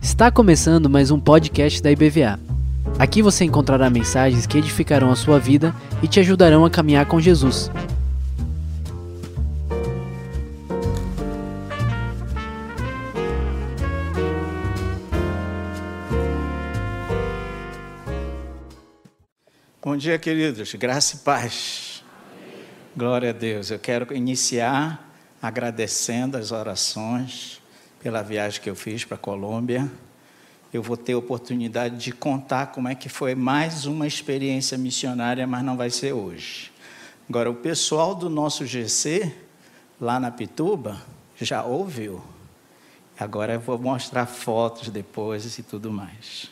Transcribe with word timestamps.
Está 0.00 0.30
começando 0.30 0.88
mais 0.88 1.10
um 1.10 1.20
podcast 1.20 1.82
da 1.82 1.90
IBVA. 1.90 2.40
Aqui 2.98 3.20
você 3.20 3.44
encontrará 3.44 3.90
mensagens 3.90 4.46
que 4.46 4.56
edificarão 4.56 5.10
a 5.10 5.16
sua 5.16 5.38
vida 5.38 5.74
e 6.02 6.08
te 6.08 6.18
ajudarão 6.18 6.64
a 6.64 6.70
caminhar 6.70 7.04
com 7.04 7.20
Jesus. 7.20 7.70
Bom 19.82 19.96
dia, 19.98 20.18
queridos. 20.18 20.72
Graça 20.74 21.16
e 21.16 21.18
paz. 21.18 22.02
Glória 22.96 23.28
a 23.28 23.32
Deus. 23.34 23.70
Eu 23.70 23.78
quero 23.78 24.14
iniciar 24.16 25.11
agradecendo 25.42 26.36
as 26.36 26.52
orações 26.52 27.60
pela 28.00 28.22
viagem 28.22 28.60
que 28.60 28.70
eu 28.70 28.76
fiz 28.76 29.04
para 29.04 29.16
a 29.16 29.18
Colômbia. 29.18 29.90
Eu 30.72 30.82
vou 30.82 30.96
ter 30.96 31.16
oportunidade 31.16 31.98
de 31.98 32.12
contar 32.12 32.66
como 32.66 32.88
é 32.88 32.94
que 32.94 33.08
foi 33.08 33.34
mais 33.34 33.84
uma 33.84 34.06
experiência 34.06 34.78
missionária, 34.78 35.44
mas 35.44 35.64
não 35.64 35.76
vai 35.76 35.90
ser 35.90 36.12
hoje. 36.12 36.70
Agora, 37.28 37.50
o 37.50 37.54
pessoal 37.54 38.14
do 38.14 38.30
nosso 38.30 38.64
GC, 38.64 39.34
lá 40.00 40.20
na 40.20 40.30
Pituba, 40.30 41.02
já 41.40 41.64
ouviu. 41.64 42.22
Agora 43.18 43.54
eu 43.54 43.60
vou 43.60 43.78
mostrar 43.78 44.26
fotos 44.26 44.88
depois 44.88 45.58
e 45.58 45.62
tudo 45.62 45.90
mais. 45.92 46.50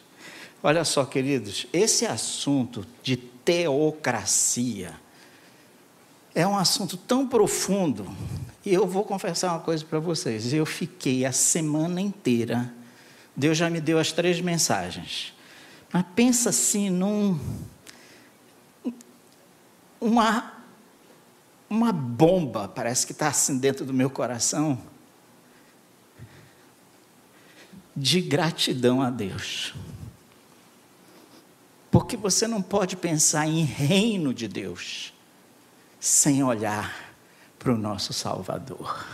Olha 0.63 0.85
só, 0.85 1.05
queridos, 1.05 1.67
esse 1.73 2.05
assunto 2.05 2.85
de 3.03 3.17
teocracia 3.17 4.95
é 6.35 6.47
um 6.47 6.57
assunto 6.57 6.97
tão 6.97 7.27
profundo. 7.27 8.07
E 8.65 8.73
eu 8.73 8.87
vou 8.87 9.05
confessar 9.05 9.53
uma 9.53 9.61
coisa 9.61 9.85
para 9.85 9.99
vocês. 9.99 10.53
Eu 10.53 10.67
fiquei 10.67 11.25
a 11.25 11.33
semana 11.33 12.01
inteira. 12.01 12.73
Deus 13.35 13.57
já 13.57 13.71
me 13.71 13.81
deu 13.81 13.99
as 13.99 14.13
três 14.13 14.41
mensagens. 14.41 15.35
Mas 15.93 16.05
pensa 16.15 16.51
assim 16.51 16.91
num 16.91 17.39
uma 20.01 20.57
uma 21.69 21.93
bomba, 21.93 22.67
parece 22.67 23.07
que 23.07 23.13
está 23.13 23.29
assim 23.29 23.57
dentro 23.57 23.85
do 23.85 23.95
meu 23.95 24.11
coração, 24.11 24.77
de 27.97 28.21
gratidão 28.21 29.01
a 29.01 29.09
Deus. 29.09 29.73
Porque 31.89 32.17
você 32.17 32.49
não 32.49 32.61
pode 32.61 32.97
pensar 32.97 33.47
em 33.47 33.63
reino 33.63 34.35
de 34.35 34.49
Deus 34.49 35.13
sem 36.01 36.43
olhar 36.43 37.15
para 37.59 37.73
o 37.75 37.77
nosso 37.77 38.15
Salvador. 38.15 39.07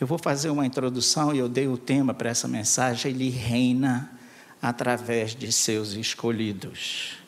Eu 0.00 0.06
vou 0.06 0.16
fazer 0.16 0.48
uma 0.48 0.64
introdução 0.64 1.34
e 1.34 1.38
eu 1.38 1.48
dei 1.48 1.66
o 1.66 1.76
tema 1.76 2.14
para 2.14 2.30
essa 2.30 2.48
mensagem. 2.48 3.10
Ele 3.10 3.28
reina 3.28 4.10
através 4.62 5.34
de 5.34 5.52
seus 5.52 5.92
escolhidos. 5.92 7.18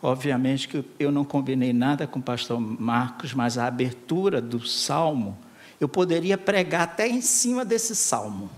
Obviamente 0.00 0.68
que 0.68 0.84
eu 0.98 1.10
não 1.10 1.24
combinei 1.24 1.72
nada 1.72 2.06
com 2.06 2.20
o 2.20 2.22
pastor 2.22 2.60
Marcos, 2.60 3.34
mas 3.34 3.58
a 3.58 3.66
abertura 3.66 4.40
do 4.40 4.64
salmo, 4.64 5.36
eu 5.80 5.88
poderia 5.88 6.38
pregar 6.38 6.82
até 6.82 7.08
em 7.08 7.20
cima 7.20 7.64
desse 7.64 7.96
salmo, 7.96 8.48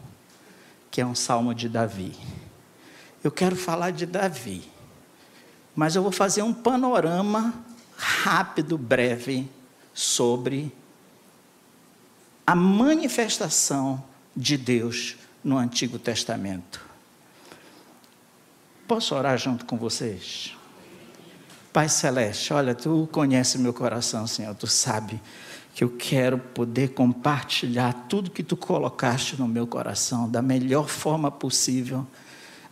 que 0.91 1.01
é 1.01 1.07
um 1.07 1.15
salmo 1.15 1.55
de 1.55 1.69
Davi. 1.69 2.13
Eu 3.25 3.33
quero 3.33 3.57
falar 3.57 3.91
de 3.91 4.05
Davi, 4.05 4.63
mas 5.75 5.97
eu 5.97 6.03
vou 6.03 6.13
fazer 6.13 6.43
um 6.43 6.53
panorama 6.53 7.55
rápido, 7.99 8.79
breve, 8.79 9.51
sobre 9.93 10.73
a 12.47 12.55
manifestação 12.55 14.03
de 14.35 14.57
Deus 14.57 15.17
no 15.43 15.59
Antigo 15.59 15.99
Testamento. 15.99 16.81
Posso 18.87 19.15
orar 19.15 19.37
junto 19.37 19.67
com 19.67 19.77
vocês? 19.77 20.57
Pai 21.73 21.89
Celeste, 21.89 22.53
olha, 22.55 22.75
tu 22.75 23.09
conhece 23.13 23.59
meu 23.59 23.75
coração, 23.75 24.27
Senhor, 24.27 24.55
tu 24.55 24.67
sabe 24.67 25.21
que 25.75 25.85
eu 25.85 25.91
quero 25.91 26.39
poder 26.39 26.95
compartilhar 26.95 27.93
tudo 28.09 28.31
que 28.31 28.43
tu 28.43 28.57
colocaste 28.57 29.39
no 29.39 29.47
meu 29.47 29.67
coração 29.67 30.29
da 30.29 30.41
melhor 30.41 30.89
forma 30.89 31.31
possível 31.31 32.07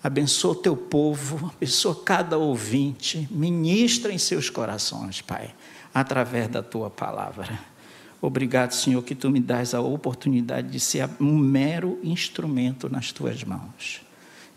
Abençoa 0.06 0.52
o 0.52 0.54
teu 0.54 0.76
povo, 0.76 1.52
abençoa 1.56 2.00
cada 2.04 2.38
ouvinte, 2.38 3.26
ministra 3.28 4.12
em 4.12 4.18
seus 4.18 4.48
corações, 4.48 5.20
Pai, 5.20 5.52
através 5.92 6.46
da 6.46 6.62
tua 6.62 6.88
palavra. 6.88 7.58
Obrigado, 8.22 8.70
Senhor, 8.70 9.02
que 9.02 9.16
tu 9.16 9.28
me 9.28 9.40
dás 9.40 9.74
a 9.74 9.80
oportunidade 9.80 10.70
de 10.70 10.78
ser 10.78 11.10
um 11.20 11.36
mero 11.36 11.98
instrumento 12.04 12.88
nas 12.88 13.10
tuas 13.10 13.42
mãos. 13.42 14.00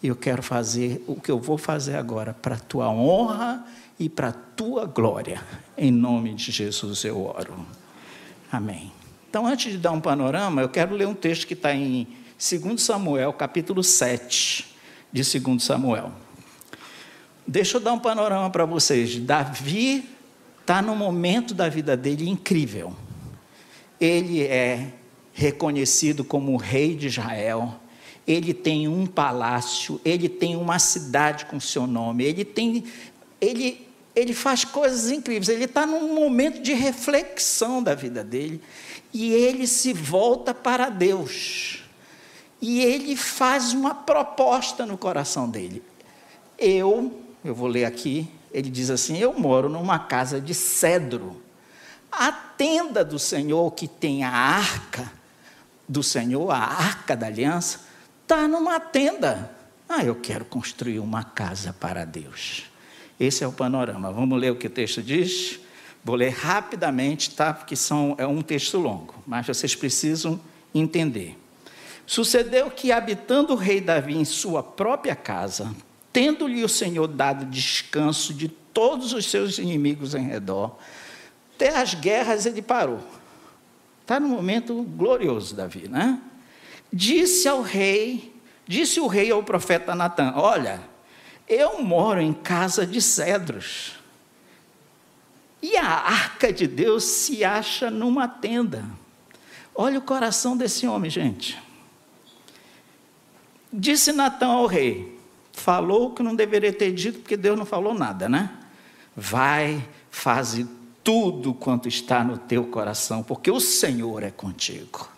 E 0.04 0.08
eu 0.10 0.16
quero 0.16 0.44
fazer 0.44 1.04
o 1.08 1.20
que 1.20 1.32
eu 1.32 1.40
vou 1.40 1.58
fazer 1.58 1.96
agora 1.96 2.32
para 2.32 2.54
a 2.54 2.60
tua 2.60 2.88
honra 2.88 3.66
e 3.98 4.08
para 4.08 4.28
a 4.28 4.34
tua 4.34 4.86
glória. 4.86 5.42
Em 5.76 5.90
nome 5.92 6.36
de 6.36 6.52
Jesus 6.52 7.04
eu 7.04 7.26
oro. 7.26 7.56
Amém. 8.52 8.92
Então, 9.28 9.48
antes 9.48 9.72
de 9.72 9.80
dar 9.80 9.94
um 9.94 10.00
panorama, 10.00 10.62
eu 10.62 10.70
quero 10.70 10.94
ler 10.94 11.08
um 11.08 11.16
texto 11.16 11.48
que 11.48 11.56
está 11.56 11.74
em 11.74 12.08
2 12.38 12.80
Samuel, 12.80 13.34
capítulo 13.34 13.84
7 13.84 14.69
de 15.12 15.40
2 15.40 15.64
Samuel. 15.64 16.12
Deixa 17.46 17.78
eu 17.78 17.82
dar 17.82 17.94
um 17.94 18.00
panorama 18.00 18.50
para 18.50 18.66
vocês. 18.66 19.18
Davi 19.18 20.08
está 20.62 20.82
no 20.82 20.96
momento 20.96 21.54
da 21.54 21.68
vida 21.68 21.98
dele 21.98 22.30
incrível. 22.30 22.96
Ele 24.00 24.44
é 24.44 24.94
reconhecido 25.34 26.24
como 26.24 26.56
rei 26.58 26.96
de 26.96 27.08
Israel. 27.08 27.80
Ele 28.28 28.54
tem 28.54 28.88
um 28.88 29.08
palácio, 29.08 30.00
ele 30.06 30.30
tem 30.30 30.56
uma 30.56 30.78
cidade 30.78 31.46
com 31.46 31.60
seu 31.60 31.88
nome, 31.88 32.24
ele 32.24 32.46
tem, 32.46 32.84
ele, 33.42 33.88
ele 34.16 34.34
faz 34.34 34.64
coisas 34.64 35.10
incríveis. 35.10 35.50
Ele 35.50 35.64
está 35.64 35.88
num 35.88 36.14
momento 36.14 36.62
de 36.62 36.74
reflexão 36.74 37.82
da 37.82 37.96
vida 37.96 38.24
dele 38.24 38.62
e 39.12 39.34
ele 39.34 39.66
se 39.66 39.92
volta 39.92 40.54
para 40.54 40.90
Deus. 40.90 41.79
E 42.62 42.82
ele 42.82 43.16
faz 43.16 43.74
uma 43.74 43.96
proposta 43.96 44.86
no 44.86 44.98
coração 44.98 45.50
dele. 45.50 45.82
Eu, 46.58 47.24
eu 47.44 47.56
vou 47.56 47.68
ler 47.68 47.86
aqui, 47.86 48.30
ele 48.52 48.70
diz 48.70 48.90
assim: 48.90 49.18
Eu 49.18 49.34
moro 49.34 49.70
numa 49.70 50.00
casa 50.00 50.42
de 50.42 50.54
cedro. 50.54 51.42
A 52.12 52.32
tenda 52.32 53.06
do 53.06 53.18
Senhor, 53.18 53.72
que 53.72 53.88
tem 53.88 54.24
a 54.24 54.32
arca 54.32 55.12
do 55.88 56.04
Senhor, 56.04 56.52
a 56.52 56.58
arca 56.58 57.16
da 57.16 57.28
aliança, 57.28 57.82
está 58.24 58.48
numa 58.48 58.80
tenda. 58.80 59.52
Ah, 59.88 60.04
eu 60.04 60.16
quero 60.16 60.46
construir 60.46 61.00
uma 61.00 61.24
casa 61.24 61.74
para 61.74 62.06
Deus. 62.06 62.66
Esse 63.20 63.44
é 63.44 63.48
o 63.48 63.52
panorama. 63.52 64.12
Vamos 64.12 64.40
ler 64.40 64.52
o 64.52 64.56
que 64.56 64.68
o 64.68 64.70
texto 64.70 65.02
diz? 65.02 65.60
Vou 66.04 66.16
ler 66.16 66.30
rapidamente, 66.30 67.32
tá? 67.32 67.54
Porque 67.54 67.76
são, 67.76 68.16
é 68.18 68.28
um 68.28 68.42
texto 68.42 68.78
longo, 68.78 69.16
mas 69.26 69.48
vocês 69.48 69.76
precisam 69.76 70.40
entender. 70.74 71.39
Sucedeu 72.10 72.72
que, 72.72 72.92
habitando 72.92 73.54
o 73.54 73.56
rei 73.56 73.80
Davi 73.80 74.18
em 74.18 74.26
sua 74.26 74.64
própria 74.64 75.16
casa, 75.16 75.72
tendo-lhe 76.12 76.64
o 76.64 76.68
Senhor 76.68 77.08
dado 77.08 77.46
descanso 77.46 78.34
de 78.34 78.48
todos 78.48 79.14
os 79.14 79.28
seus 79.28 79.60
inimigos 79.60 80.16
em 80.16 80.24
redor, 80.26 80.76
até 81.54 81.78
as 81.78 81.94
guerras 81.94 82.48
ele 82.48 82.64
parou. 82.64 83.00
Está 84.02 84.20
num 84.20 84.30
momento 84.30 84.82
glorioso, 84.82 85.54
Davi, 85.54 85.88
né? 85.88 86.20
Disse 86.92 87.48
ao 87.48 87.62
rei, 87.62 88.34
disse 88.68 89.00
o 89.00 89.06
rei 89.06 89.30
ao 89.30 89.44
profeta 89.44 89.94
Natan: 89.94 90.34
Olha, 90.36 90.82
eu 91.48 91.80
moro 91.84 92.20
em 92.20 92.34
casa 92.34 92.88
de 92.88 93.04
cedros. 93.04 93.94
E 95.62 95.78
a 95.78 95.86
arca 95.86 96.52
de 96.52 96.66
Deus 96.66 97.04
se 97.04 97.44
acha 97.44 97.92
numa 97.92 98.28
tenda. 98.28 98.84
Olha 99.76 100.00
o 100.00 100.02
coração 100.02 100.58
desse 100.58 100.88
homem, 100.88 101.12
gente. 101.12 101.69
Disse 103.72 104.12
Natão 104.12 104.52
ao 104.52 104.66
rei: 104.66 105.20
falou 105.60 106.08
o 106.08 106.14
que 106.14 106.24
não 106.24 106.36
deveria 106.36 106.74
ter 106.74 106.92
dito, 106.92 107.20
porque 107.20 107.38
Deus 107.38 107.58
não 107.58 107.66
falou 107.66 107.94
nada, 107.94 108.28
né? 108.28 108.52
Vai, 109.16 109.88
faze 110.10 110.68
tudo 111.04 111.54
quanto 111.54 111.88
está 111.88 112.24
no 112.24 112.38
teu 112.38 112.66
coração, 112.66 113.22
porque 113.22 113.52
o 113.52 113.60
Senhor 113.60 114.24
é 114.24 114.32
contigo. 114.32 115.10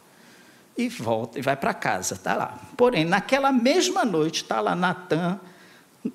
E 0.77 0.89
volta 0.89 1.38
e 1.38 1.42
vai 1.42 1.56
para 1.56 1.74
casa, 1.74 2.15
está 2.15 2.36
lá. 2.36 2.59
Porém, 2.75 3.06
naquela 3.06 3.51
mesma 3.51 4.03
noite, 4.03 4.44
está 4.44 4.59
lá 4.59 4.75
Natan 4.75 5.39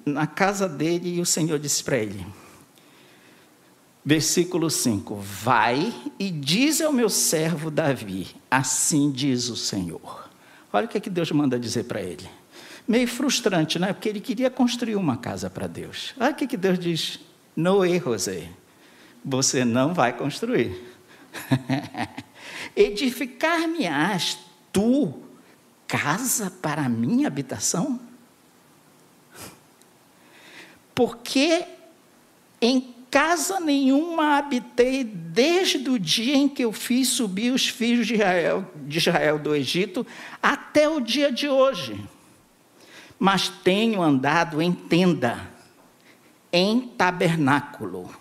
na 0.04 0.26
casa 0.26 0.68
dele 0.68 1.16
e 1.16 1.20
o 1.20 1.26
Senhor 1.26 1.58
disse 1.58 1.84
para 1.84 1.98
ele: 1.98 2.26
Versículo 4.04 4.70
5: 4.70 5.14
Vai 5.16 5.94
e 6.18 6.30
diz 6.30 6.80
ao 6.80 6.92
meu 6.92 7.08
servo 7.08 7.70
Davi: 7.70 8.34
Assim 8.50 9.10
diz 9.10 9.48
o 9.48 9.56
Senhor 9.56 10.25
Olha 10.76 10.86
o 10.86 10.88
que, 10.88 10.98
é 10.98 11.00
que 11.00 11.08
Deus 11.08 11.30
manda 11.32 11.58
dizer 11.58 11.84
para 11.84 12.02
ele. 12.02 12.28
Meio 12.86 13.08
frustrante, 13.08 13.78
né? 13.78 13.92
Porque 13.92 14.08
ele 14.08 14.20
queria 14.20 14.50
construir 14.50 14.96
uma 14.96 15.16
casa 15.16 15.48
para 15.48 15.66
Deus. 15.66 16.14
Olha 16.20 16.32
o 16.32 16.34
que, 16.34 16.44
é 16.44 16.46
que 16.46 16.56
Deus 16.56 16.78
diz. 16.78 17.18
Noé, 17.56 17.98
José, 17.98 18.50
você 19.24 19.64
não 19.64 19.94
vai 19.94 20.12
construir. 20.12 20.78
Edificar-me-ás 22.76 24.38
tu 24.70 25.14
casa 25.86 26.50
para 26.50 26.82
a 26.82 26.88
minha 26.88 27.26
habitação? 27.26 27.98
Porque 30.94 31.64
em 32.60 32.95
casa 33.16 33.58
nenhuma 33.60 34.36
habitei 34.36 35.02
desde 35.02 35.88
o 35.88 35.98
dia 35.98 36.36
em 36.36 36.46
que 36.46 36.62
eu 36.62 36.70
fiz 36.70 37.08
subir 37.08 37.50
os 37.50 37.66
filhos 37.66 38.06
de 38.06 38.12
Israel, 38.12 38.70
de 38.84 38.98
Israel 38.98 39.38
do 39.38 39.56
Egito 39.56 40.06
até 40.42 40.86
o 40.86 41.00
dia 41.00 41.32
de 41.32 41.48
hoje. 41.48 41.98
Mas 43.18 43.48
tenho 43.48 44.02
andado 44.02 44.60
em 44.60 44.70
tenda, 44.70 45.48
em 46.52 46.78
tabernáculo. 46.88 48.14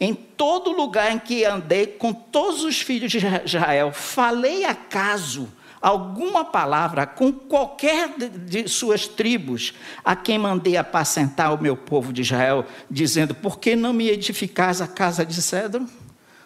Em 0.00 0.14
todo 0.14 0.72
lugar 0.72 1.12
em 1.12 1.18
que 1.18 1.44
andei 1.44 1.86
com 1.86 2.14
todos 2.14 2.64
os 2.64 2.80
filhos 2.80 3.12
de 3.12 3.18
Israel, 3.44 3.92
falei 3.92 4.64
acaso 4.64 5.52
alguma 5.82 6.44
palavra 6.44 7.04
com 7.04 7.32
qualquer 7.32 8.14
de 8.16 8.68
suas 8.68 9.08
tribos, 9.08 9.74
a 10.04 10.14
quem 10.14 10.38
mandei 10.38 10.76
apacentar 10.76 11.52
o 11.52 11.60
meu 11.60 11.76
povo 11.76 12.12
de 12.12 12.22
Israel, 12.22 12.64
dizendo: 12.88 13.34
Por 13.34 13.58
que 13.58 13.74
não 13.74 13.92
me 13.92 14.08
edificais 14.08 14.80
a 14.80 14.86
casa 14.86 15.26
de 15.26 15.42
cedro? 15.42 15.88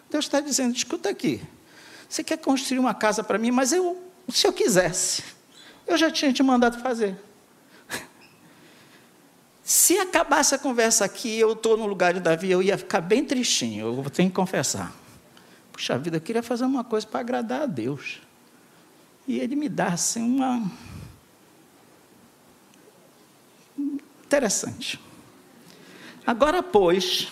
Deus 0.09 0.25
está 0.25 0.41
dizendo: 0.41 0.75
Escuta 0.75 1.09
aqui, 1.09 1.39
você 2.09 2.23
quer 2.23 2.37
construir 2.37 2.79
uma 2.79 2.95
casa 2.95 3.23
para 3.23 3.37
mim, 3.37 3.51
mas 3.51 3.71
eu, 3.71 4.01
se 4.27 4.47
eu 4.47 4.51
quisesse, 4.51 5.23
eu 5.85 5.95
já 5.95 6.09
tinha 6.09 6.33
te 6.33 6.41
mandado 6.41 6.81
fazer. 6.81 7.15
Se 9.63 9.99
acabasse 9.99 10.55
a 10.55 10.57
conversa 10.57 11.05
aqui, 11.05 11.37
eu 11.37 11.53
estou 11.53 11.77
no 11.77 11.85
lugar 11.85 12.13
de 12.13 12.19
Davi, 12.19 12.49
eu 12.49 12.63
ia 12.63 12.77
ficar 12.77 13.01
bem 13.01 13.23
tristinho, 13.23 14.03
eu 14.03 14.09
tenho 14.09 14.29
que 14.29 14.35
confessar. 14.35 14.91
Puxa 15.71 15.97
vida, 15.97 16.17
eu 16.17 16.21
queria 16.21 16.41
fazer 16.41 16.65
uma 16.65 16.83
coisa 16.83 17.05
para 17.05 17.19
agradar 17.19 17.61
a 17.61 17.65
Deus. 17.67 18.26
E 19.27 19.39
ele 19.39 19.55
me 19.55 19.67
dá 19.67 19.87
assim 19.87 20.21
uma. 20.21 20.71
Interessante. 24.25 24.99
Agora, 26.25 26.63
pois, 26.63 27.27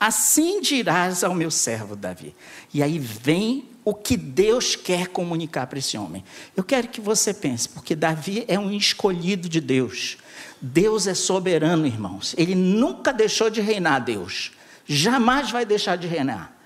assim 0.00 0.60
dirás 0.60 1.22
ao 1.22 1.34
meu 1.34 1.50
servo 1.50 1.94
Davi. 1.94 2.34
E 2.72 2.82
aí 2.82 2.98
vem 2.98 3.68
o 3.84 3.94
que 3.94 4.16
Deus 4.16 4.76
quer 4.76 5.08
comunicar 5.08 5.66
para 5.66 5.78
esse 5.78 5.96
homem. 5.96 6.22
Eu 6.56 6.62
quero 6.62 6.88
que 6.88 7.00
você 7.00 7.32
pense, 7.32 7.68
porque 7.68 7.96
Davi 7.96 8.44
é 8.46 8.58
um 8.58 8.70
escolhido 8.70 9.48
de 9.48 9.60
Deus. 9.60 10.18
Deus 10.60 11.06
é 11.06 11.14
soberano, 11.14 11.86
irmãos. 11.86 12.34
Ele 12.36 12.54
nunca 12.54 13.12
deixou 13.12 13.48
de 13.48 13.60
reinar, 13.60 14.04
Deus. 14.04 14.52
Jamais 14.86 15.50
vai 15.50 15.64
deixar 15.64 15.96
de 15.96 16.06
reinar. 16.06 16.57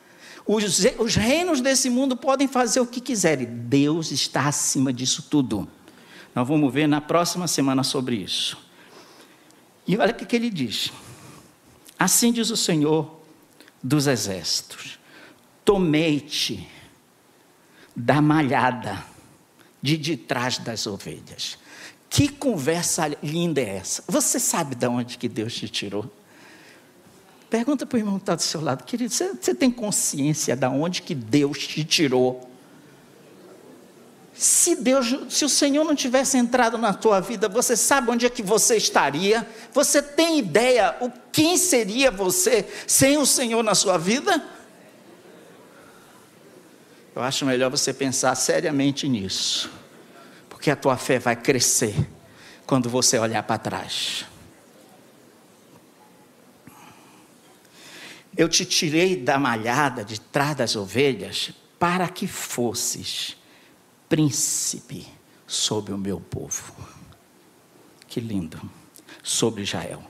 Os, 0.46 0.84
os 0.98 1.14
reinos 1.14 1.60
desse 1.60 1.88
mundo 1.88 2.16
podem 2.16 2.48
fazer 2.48 2.80
o 2.80 2.86
que 2.86 3.00
quiserem, 3.00 3.46
Deus 3.46 4.10
está 4.10 4.48
acima 4.48 4.92
disso 4.92 5.22
tudo. 5.30 5.68
Nós 6.34 6.46
vamos 6.46 6.72
ver 6.72 6.86
na 6.86 7.00
próxima 7.00 7.46
semana 7.46 7.82
sobre 7.84 8.16
isso. 8.16 8.58
E 9.86 9.96
olha 9.96 10.12
o 10.12 10.14
que, 10.14 10.26
que 10.26 10.36
ele 10.36 10.50
diz: 10.50 10.92
Assim 11.98 12.32
diz 12.32 12.50
o 12.50 12.56
Senhor 12.56 13.20
dos 13.82 14.06
exércitos: 14.06 14.98
Tomei-te 15.64 16.68
da 17.94 18.20
malhada 18.22 19.04
de 19.80 19.96
de 19.96 20.16
trás 20.16 20.58
das 20.58 20.86
ovelhas. 20.86 21.58
Que 22.08 22.28
conversa 22.28 23.08
linda 23.22 23.60
é 23.60 23.76
essa? 23.76 24.04
Você 24.06 24.38
sabe 24.38 24.74
de 24.74 24.86
onde 24.86 25.16
que 25.16 25.28
Deus 25.28 25.54
te 25.54 25.68
tirou? 25.68 26.10
Pergunta 27.52 27.84
para 27.84 27.96
o 27.96 28.00
irmão 28.00 28.14
que 28.14 28.22
está 28.22 28.34
do 28.34 28.40
seu 28.40 28.62
lado, 28.62 28.82
querido, 28.82 29.12
você, 29.12 29.34
você 29.34 29.54
tem 29.54 29.70
consciência 29.70 30.56
de 30.56 30.66
onde 30.68 31.02
que 31.02 31.14
Deus 31.14 31.58
te 31.58 31.84
tirou? 31.84 32.50
Se 34.32 34.74
Deus, 34.74 35.14
se 35.28 35.44
o 35.44 35.50
Senhor 35.50 35.84
não 35.84 35.94
tivesse 35.94 36.38
entrado 36.38 36.78
na 36.78 36.94
tua 36.94 37.20
vida, 37.20 37.50
você 37.50 37.76
sabe 37.76 38.10
onde 38.10 38.24
é 38.24 38.30
que 38.30 38.42
você 38.42 38.78
estaria? 38.78 39.46
Você 39.70 40.00
tem 40.00 40.38
ideia 40.38 40.96
o 41.02 41.12
quem 41.30 41.58
seria 41.58 42.10
você 42.10 42.66
sem 42.86 43.18
o 43.18 43.26
Senhor 43.26 43.62
na 43.62 43.74
sua 43.74 43.98
vida? 43.98 44.42
Eu 47.14 47.20
acho 47.20 47.44
melhor 47.44 47.70
você 47.70 47.92
pensar 47.92 48.34
seriamente 48.34 49.06
nisso, 49.06 49.70
porque 50.48 50.70
a 50.70 50.76
tua 50.76 50.96
fé 50.96 51.18
vai 51.18 51.36
crescer 51.36 51.94
quando 52.66 52.88
você 52.88 53.18
olhar 53.18 53.42
para 53.42 53.58
trás. 53.58 54.31
Eu 58.36 58.48
te 58.48 58.64
tirei 58.64 59.16
da 59.16 59.38
malhada 59.38 60.04
de 60.04 60.20
trás 60.20 60.56
das 60.56 60.76
ovelhas 60.76 61.52
para 61.78 62.08
que 62.08 62.26
fosses 62.26 63.36
príncipe 64.08 65.06
sobre 65.46 65.92
o 65.92 65.98
meu 65.98 66.20
povo. 66.20 66.74
Que 68.06 68.20
lindo! 68.20 68.60
Sobre 69.22 69.62
Israel. 69.62 70.02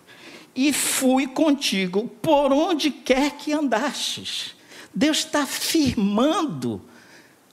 E 0.55 0.73
fui 0.73 1.27
contigo 1.27 2.09
por 2.21 2.53
onde 2.53 2.91
quer 2.91 3.37
que 3.37 3.53
andastes. 3.53 4.55
Deus 4.95 5.19
está 5.19 5.47
firmando 5.47 6.81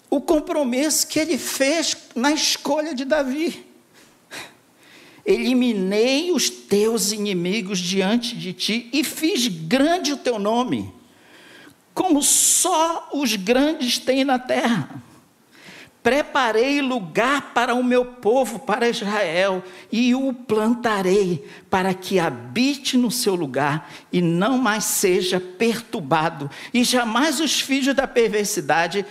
o 0.09 0.19
compromisso 0.21 1.07
que 1.07 1.19
ele 1.19 1.37
fez 1.37 1.95
na 2.15 2.31
escolha 2.31 2.93
de 2.93 3.05
Davi 3.05 3.68
eliminei 5.29 6.31
os 6.31 6.49
teus 6.49 7.11
inimigos 7.11 7.77
diante 7.77 8.35
de 8.35 8.51
ti 8.51 8.89
e 8.91 9.03
fiz 9.03 9.47
grande 9.47 10.11
o 10.11 10.17
teu 10.17 10.39
nome, 10.39 10.91
como 11.93 12.23
só 12.23 13.09
os 13.13 13.35
grandes 13.35 13.99
têm 13.99 14.23
na 14.23 14.39
terra. 14.39 15.03
Preparei 16.01 16.81
lugar 16.81 17.53
para 17.53 17.75
o 17.75 17.83
meu 17.83 18.05
povo, 18.05 18.57
para 18.57 18.89
Israel, 18.89 19.61
e 19.91 20.15
o 20.15 20.33
plantarei 20.33 21.45
para 21.69 21.93
que 21.93 22.17
habite 22.17 22.97
no 22.97 23.11
seu 23.11 23.35
lugar 23.35 23.91
e 24.11 24.21
não 24.21 24.57
mais 24.57 24.85
seja 24.85 25.39
perturbado, 25.39 26.49
e 26.73 26.83
jamais 26.83 27.39
os 27.39 27.61
filhos 27.61 27.93
da 27.93 28.07
perversidade 28.07 29.05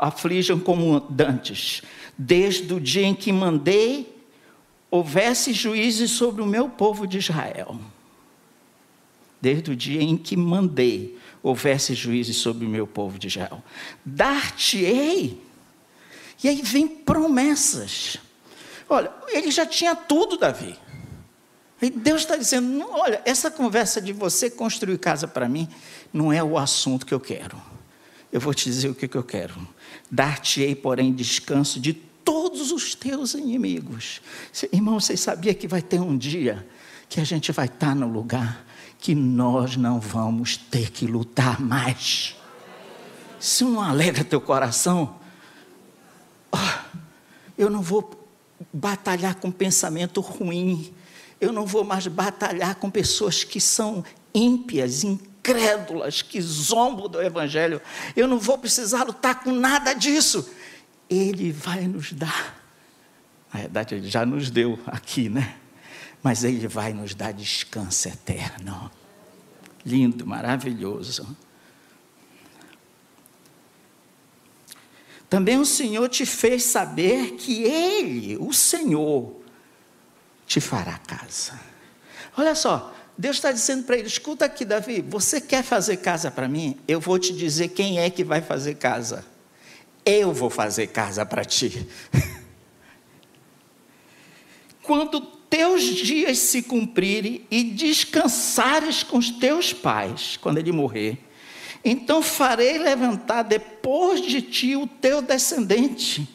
aflijam 0.00 0.58
como 0.58 1.00
dantes. 1.00 1.80
Desde 2.18 2.74
o 2.74 2.80
dia 2.80 3.06
em 3.06 3.14
que 3.14 3.32
mandei 3.32 4.17
houvesse 4.90 5.52
juízes 5.52 6.10
sobre 6.10 6.42
o 6.42 6.46
meu 6.46 6.68
povo 6.68 7.06
de 7.06 7.18
Israel. 7.18 7.78
Desde 9.40 9.70
o 9.70 9.76
dia 9.76 10.02
em 10.02 10.16
que 10.16 10.36
mandei, 10.36 11.18
houvesse 11.42 11.94
juízes 11.94 12.36
sobre 12.36 12.66
o 12.66 12.68
meu 12.68 12.86
povo 12.86 13.18
de 13.18 13.28
Israel. 13.28 13.62
Dar-te-ei. 14.04 15.40
E 16.42 16.48
aí 16.48 16.60
vem 16.62 16.88
promessas. 16.88 18.18
Olha, 18.88 19.12
ele 19.28 19.50
já 19.50 19.66
tinha 19.66 19.94
tudo, 19.94 20.36
Davi. 20.36 20.76
E 21.80 21.90
Deus 21.90 22.22
está 22.22 22.36
dizendo: 22.36 22.84
olha, 22.90 23.22
essa 23.24 23.50
conversa 23.50 24.00
de 24.00 24.12
você 24.12 24.50
construir 24.50 24.98
casa 24.98 25.28
para 25.28 25.48
mim 25.48 25.68
não 26.12 26.32
é 26.32 26.42
o 26.42 26.58
assunto 26.58 27.06
que 27.06 27.14
eu 27.14 27.20
quero. 27.20 27.60
Eu 28.32 28.40
vou 28.40 28.52
te 28.52 28.64
dizer 28.64 28.88
o 28.88 28.94
que, 28.94 29.08
que 29.08 29.16
eu 29.16 29.22
quero. 29.22 29.54
Dar-te-ei, 30.10 30.74
porém, 30.74 31.12
descanso 31.14 31.80
de 31.80 31.92
todos 32.28 32.72
os 32.72 32.94
teus 32.94 33.32
inimigos. 33.32 34.20
Irmão, 34.70 35.00
vocês 35.00 35.18
sabiam 35.18 35.54
que 35.54 35.66
vai 35.66 35.80
ter 35.80 35.98
um 35.98 36.14
dia 36.14 36.68
que 37.08 37.22
a 37.22 37.24
gente 37.24 37.50
vai 37.52 37.64
estar 37.64 37.94
no 37.94 38.06
lugar 38.06 38.66
que 38.98 39.14
nós 39.14 39.78
não 39.78 39.98
vamos 39.98 40.54
ter 40.54 40.90
que 40.90 41.06
lutar 41.06 41.58
mais. 41.58 42.36
Se 43.40 43.64
não 43.64 43.80
alegra 43.80 44.22
teu 44.22 44.42
coração, 44.42 45.16
oh, 46.52 46.98
eu 47.56 47.70
não 47.70 47.80
vou 47.80 48.28
batalhar 48.70 49.36
com 49.36 49.50
pensamento 49.50 50.20
ruim, 50.20 50.92
eu 51.40 51.50
não 51.50 51.64
vou 51.64 51.82
mais 51.82 52.06
batalhar 52.08 52.74
com 52.74 52.90
pessoas 52.90 53.42
que 53.42 53.58
são 53.58 54.04
ímpias, 54.34 55.02
incrédulas, 55.02 56.20
que 56.20 56.42
zombam 56.42 57.08
do 57.08 57.22
Evangelho, 57.22 57.80
eu 58.14 58.28
não 58.28 58.38
vou 58.38 58.58
precisar 58.58 59.04
lutar 59.04 59.42
com 59.42 59.50
nada 59.50 59.94
disso. 59.94 60.57
Ele 61.08 61.52
vai 61.52 61.86
nos 61.86 62.12
dar. 62.12 62.56
Na 63.52 63.60
verdade, 63.60 63.94
Ele 63.94 64.08
já 64.08 64.26
nos 64.26 64.50
deu 64.50 64.78
aqui, 64.86 65.28
né? 65.28 65.56
Mas 66.22 66.44
Ele 66.44 66.66
vai 66.68 66.92
nos 66.92 67.14
dar 67.14 67.32
descanso 67.32 68.08
eterno. 68.08 68.90
Lindo, 69.84 70.26
maravilhoso. 70.26 71.36
Também 75.28 75.58
o 75.58 75.64
Senhor 75.64 76.08
te 76.08 76.24
fez 76.24 76.64
saber 76.64 77.32
que 77.32 77.62
Ele, 77.62 78.36
o 78.38 78.52
Senhor, 78.52 79.40
te 80.46 80.60
fará 80.60 80.98
casa. 80.98 81.58
Olha 82.36 82.54
só, 82.54 82.94
Deus 83.16 83.36
está 83.36 83.50
dizendo 83.50 83.84
para 83.84 83.98
ele: 83.98 84.06
escuta 84.06 84.44
aqui, 84.44 84.64
Davi, 84.64 85.02
você 85.02 85.40
quer 85.40 85.64
fazer 85.64 85.98
casa 85.98 86.30
para 86.30 86.48
mim? 86.48 86.78
Eu 86.86 87.00
vou 87.00 87.18
te 87.18 87.32
dizer 87.32 87.68
quem 87.68 87.98
é 87.98 88.08
que 88.08 88.22
vai 88.22 88.40
fazer 88.40 88.76
casa. 88.76 89.24
Eu 90.10 90.32
vou 90.32 90.48
fazer 90.48 90.86
casa 90.86 91.26
para 91.26 91.44
ti. 91.44 91.86
Quando 94.82 95.20
teus 95.20 95.82
dias 95.82 96.38
se 96.38 96.62
cumprirem 96.62 97.46
e 97.50 97.62
descansares 97.62 99.02
com 99.02 99.18
os 99.18 99.28
teus 99.28 99.70
pais, 99.70 100.38
quando 100.40 100.56
ele 100.56 100.72
morrer, 100.72 101.18
Então 101.84 102.22
farei 102.22 102.78
levantar 102.78 103.42
depois 103.42 104.22
de 104.22 104.40
ti 104.40 104.74
o 104.74 104.86
teu 104.86 105.20
descendente, 105.20 106.26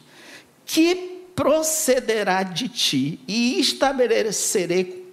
que 0.66 1.24
procederá 1.36 2.44
de 2.44 2.70
ti, 2.70 3.20
e 3.28 3.60
estabelecerei 3.60 5.12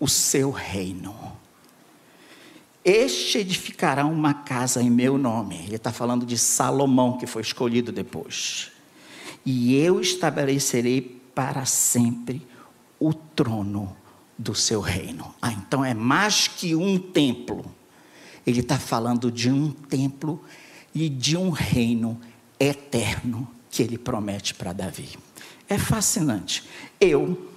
o 0.00 0.08
seu 0.08 0.50
reino. 0.50 1.21
Este 2.84 3.38
edificará 3.38 4.04
uma 4.04 4.34
casa 4.34 4.82
em 4.82 4.90
meu 4.90 5.16
nome. 5.16 5.56
Ele 5.66 5.76
está 5.76 5.92
falando 5.92 6.26
de 6.26 6.36
Salomão, 6.36 7.16
que 7.16 7.26
foi 7.26 7.42
escolhido 7.42 7.92
depois. 7.92 8.72
E 9.46 9.76
eu 9.76 10.00
estabelecerei 10.00 11.20
para 11.34 11.64
sempre 11.64 12.46
o 12.98 13.12
trono 13.14 13.96
do 14.36 14.54
seu 14.54 14.80
reino. 14.80 15.32
Ah, 15.40 15.52
então 15.52 15.84
é 15.84 15.94
mais 15.94 16.48
que 16.48 16.74
um 16.74 16.98
templo. 16.98 17.64
Ele 18.44 18.60
está 18.60 18.78
falando 18.78 19.30
de 19.30 19.48
um 19.50 19.70
templo 19.70 20.42
e 20.94 21.08
de 21.08 21.36
um 21.36 21.50
reino 21.50 22.20
eterno 22.58 23.48
que 23.70 23.82
ele 23.82 23.96
promete 23.96 24.54
para 24.54 24.72
Davi. 24.72 25.10
É 25.68 25.78
fascinante. 25.78 26.64
Eu, 27.00 27.51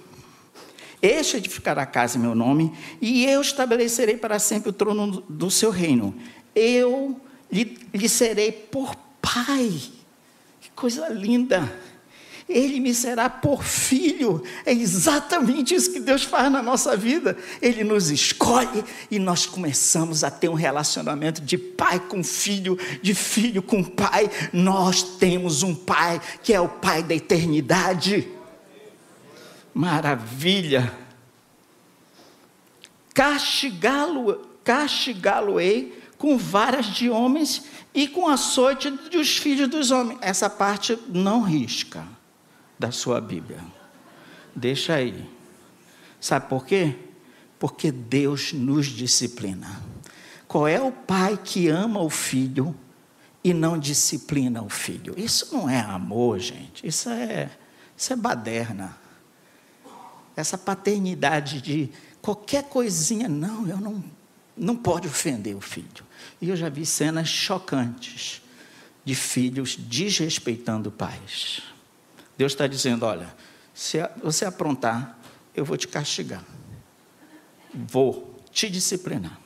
este 1.00 1.36
edificará 1.36 1.82
a 1.82 1.86
casa 1.86 2.18
em 2.18 2.20
meu 2.20 2.34
nome, 2.34 2.72
e 3.00 3.26
eu 3.26 3.40
estabelecerei 3.40 4.16
para 4.16 4.38
sempre 4.38 4.70
o 4.70 4.72
trono 4.72 5.22
do 5.28 5.50
seu 5.50 5.70
reino. 5.70 6.14
Eu 6.54 7.20
lhe, 7.50 7.76
lhe 7.92 8.08
serei 8.08 8.50
por 8.50 8.96
pai. 9.20 9.70
Que 10.60 10.70
coisa 10.74 11.08
linda! 11.08 11.86
Ele 12.48 12.78
me 12.78 12.94
será 12.94 13.28
por 13.28 13.64
filho. 13.64 14.42
É 14.64 14.72
exatamente 14.72 15.74
isso 15.74 15.92
que 15.92 15.98
Deus 15.98 16.22
faz 16.22 16.50
na 16.50 16.62
nossa 16.62 16.96
vida. 16.96 17.36
Ele 17.60 17.82
nos 17.82 18.08
escolhe 18.10 18.84
e 19.10 19.18
nós 19.18 19.46
começamos 19.46 20.22
a 20.22 20.30
ter 20.30 20.48
um 20.48 20.54
relacionamento 20.54 21.42
de 21.42 21.58
pai 21.58 21.98
com 21.98 22.22
filho, 22.22 22.78
de 23.02 23.14
filho 23.14 23.60
com 23.60 23.82
pai. 23.82 24.30
Nós 24.52 25.02
temos 25.02 25.64
um 25.64 25.74
pai 25.74 26.20
que 26.42 26.54
é 26.54 26.60
o 26.60 26.68
pai 26.68 27.02
da 27.02 27.14
eternidade. 27.16 28.28
Maravilha. 29.76 30.90
Castigá-lo, 33.12 34.36
castigá-lo-ei 34.64 36.02
com 36.16 36.38
varas 36.38 36.86
de 36.86 37.10
homens 37.10 37.66
e 37.92 38.08
com 38.08 38.26
açoite 38.26 38.90
dos 38.90 39.36
filhos 39.36 39.68
dos 39.68 39.90
homens. 39.90 40.18
Essa 40.22 40.48
parte 40.48 40.98
não 41.10 41.42
risca 41.42 42.08
da 42.78 42.90
sua 42.90 43.20
Bíblia. 43.20 43.62
Deixa 44.54 44.94
aí. 44.94 45.28
Sabe 46.18 46.48
por 46.48 46.64
quê? 46.64 46.96
Porque 47.58 47.92
Deus 47.92 48.54
nos 48.54 48.86
disciplina. 48.86 49.78
Qual 50.48 50.66
é 50.66 50.80
o 50.80 50.90
pai 50.90 51.38
que 51.44 51.68
ama 51.68 52.00
o 52.00 52.08
filho 52.08 52.74
e 53.44 53.52
não 53.52 53.78
disciplina 53.78 54.62
o 54.62 54.70
filho? 54.70 55.12
Isso 55.18 55.54
não 55.54 55.68
é 55.68 55.80
amor, 55.80 56.38
gente. 56.38 56.86
Isso 56.86 57.10
é, 57.10 57.50
isso 57.94 58.14
é 58.14 58.16
baderna. 58.16 59.04
Essa 60.36 60.58
paternidade 60.58 61.60
de 61.62 61.90
qualquer 62.20 62.64
coisinha, 62.64 63.28
não, 63.28 63.66
eu 63.66 63.78
não, 63.78 64.04
não 64.56 64.76
pode 64.76 65.08
ofender 65.08 65.56
o 65.56 65.60
filho. 65.60 66.04
E 66.40 66.50
eu 66.50 66.56
já 66.56 66.68
vi 66.68 66.84
cenas 66.84 67.28
chocantes 67.28 68.42
de 69.04 69.14
filhos 69.14 69.76
desrespeitando 69.76 70.90
pais. 70.90 71.62
Deus 72.36 72.52
está 72.52 72.66
dizendo: 72.66 73.06
olha, 73.06 73.34
se 73.72 73.98
você 74.22 74.44
aprontar, 74.44 75.18
eu 75.54 75.64
vou 75.64 75.76
te 75.76 75.88
castigar. 75.88 76.44
Vou 77.72 78.38
te 78.50 78.68
disciplinar. 78.68 79.45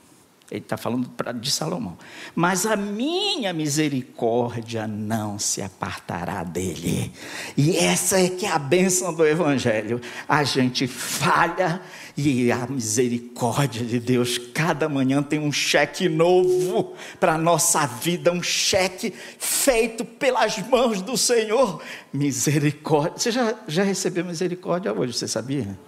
Ele 0.51 0.61
está 0.61 0.77
falando 0.77 1.09
de 1.41 1.51
Salomão. 1.51 1.97
Mas 2.35 2.67
a 2.67 2.75
minha 2.75 3.53
misericórdia 3.53 4.85
não 4.87 5.39
se 5.39 5.63
apartará 5.63 6.43
dele. 6.43 7.13
E 7.57 7.77
essa 7.77 8.21
é 8.21 8.29
que 8.29 8.45
é 8.45 8.51
a 8.51 8.59
bênção 8.59 9.15
do 9.15 9.25
Evangelho. 9.25 10.01
A 10.29 10.43
gente 10.43 10.89
falha 10.89 11.81
e 12.17 12.51
a 12.51 12.67
misericórdia 12.67 13.85
de 13.85 14.01
Deus, 14.01 14.39
cada 14.39 14.89
manhã 14.89 15.23
tem 15.23 15.39
um 15.39 15.53
cheque 15.53 16.09
novo 16.09 16.95
para 17.21 17.35
a 17.35 17.39
nossa 17.39 17.87
vida, 17.87 18.33
um 18.33 18.43
cheque 18.43 19.15
feito 19.39 20.05
pelas 20.05 20.59
mãos 20.67 21.01
do 21.01 21.17
Senhor. 21.17 21.81
Misericórdia. 22.13 23.19
Você 23.19 23.31
já, 23.31 23.55
já 23.69 23.85
recebeu 23.85 24.25
misericórdia 24.25 24.93
hoje, 24.93 25.13
você 25.13 25.29
sabia? 25.29 25.79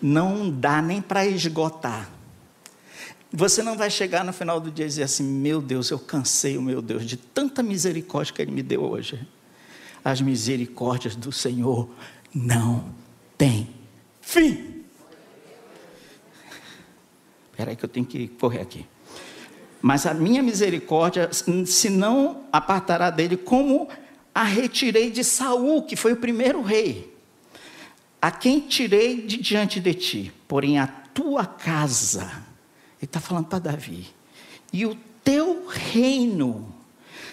Não 0.00 0.48
dá 0.50 0.80
nem 0.80 1.02
para 1.02 1.26
esgotar. 1.26 2.17
Você 3.32 3.62
não 3.62 3.76
vai 3.76 3.90
chegar 3.90 4.24
no 4.24 4.32
final 4.32 4.58
do 4.58 4.70
dia 4.70 4.86
e 4.86 4.88
dizer 4.88 5.02
assim: 5.02 5.22
meu 5.22 5.60
Deus, 5.60 5.90
eu 5.90 5.98
cansei 5.98 6.56
o 6.56 6.62
meu 6.62 6.80
Deus 6.80 7.04
de 7.04 7.16
tanta 7.16 7.62
misericórdia 7.62 8.34
que 8.34 8.42
Ele 8.42 8.52
me 8.52 8.62
deu 8.62 8.82
hoje. 8.82 9.26
As 10.04 10.20
misericórdias 10.20 11.14
do 11.14 11.30
Senhor 11.30 11.90
não 12.34 12.94
têm 13.36 13.68
fim. 14.20 14.84
Espera 17.50 17.70
aí 17.70 17.76
que 17.76 17.84
eu 17.84 17.88
tenho 17.88 18.06
que 18.06 18.28
correr 18.28 18.60
aqui. 18.60 18.86
Mas 19.82 20.06
a 20.06 20.14
minha 20.14 20.42
misericórdia, 20.42 21.30
se 21.32 21.90
não 21.90 22.44
apartará 22.52 23.10
dele, 23.10 23.36
como 23.36 23.88
a 24.34 24.42
retirei 24.42 25.10
de 25.10 25.22
Saul, 25.22 25.82
que 25.82 25.96
foi 25.96 26.12
o 26.12 26.16
primeiro 26.16 26.62
rei, 26.62 27.16
a 28.22 28.30
quem 28.30 28.60
tirei 28.60 29.22
de 29.22 29.36
diante 29.36 29.80
de 29.80 29.94
ti, 29.94 30.32
porém 30.46 30.78
a 30.78 30.86
tua 30.86 31.44
casa, 31.44 32.47
está 33.04 33.20
falando 33.20 33.46
para 33.46 33.58
Davi, 33.58 34.08
e 34.72 34.84
o 34.86 34.94
teu 35.22 35.66
reino 35.66 36.74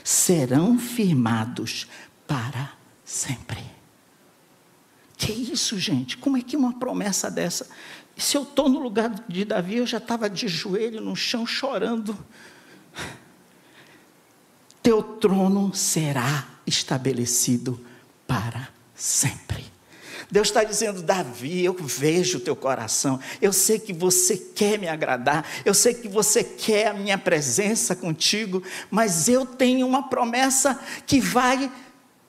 serão 0.04 0.78
firmados 0.78 1.88
para 2.28 2.74
sempre. 3.04 3.64
Que 5.18 5.32
isso, 5.32 5.80
gente? 5.80 6.18
Como 6.18 6.38
é 6.38 6.42
que 6.42 6.58
uma 6.58 6.78
promessa 6.78 7.32
dessa 7.32 7.68
se 8.18 8.38
eu 8.38 8.44
estou 8.44 8.70
no 8.70 8.80
lugar 8.80 9.10
de 9.28 9.44
Davi, 9.44 9.78
eu 9.78 9.86
já 9.86 9.98
estava 9.98 10.30
de 10.30 10.48
joelho 10.48 11.02
no 11.02 11.16
chão 11.16 11.46
chorando. 11.46 12.18
Teu 14.82 15.04
trono 15.04 15.74
será 15.74 16.48
estabelecido 16.66 17.84
para 18.26 18.70
sempre. 18.94 19.66
Deus 20.30 20.48
está 20.48 20.64
dizendo, 20.64 21.02
Davi, 21.02 21.64
eu 21.64 21.74
vejo 21.74 22.38
o 22.38 22.42
teu 22.42 22.56
coração, 22.56 23.20
eu 23.42 23.54
sei 23.54 23.80
que 23.80 23.94
você 23.94 24.36
quer 24.36 24.80
me 24.80 24.88
agradar, 24.88 25.46
eu 25.64 25.74
sei 25.74 25.94
que 25.94 26.08
você 26.08 26.44
quer 26.44 26.88
a 26.88 26.94
minha 26.94 27.18
presença 27.18 27.96
contigo, 27.96 28.64
mas 28.90 29.28
eu 29.28 29.46
tenho 29.46 29.86
uma 29.88 30.10
promessa 30.10 30.80
que 31.06 31.20
vai 31.20 31.72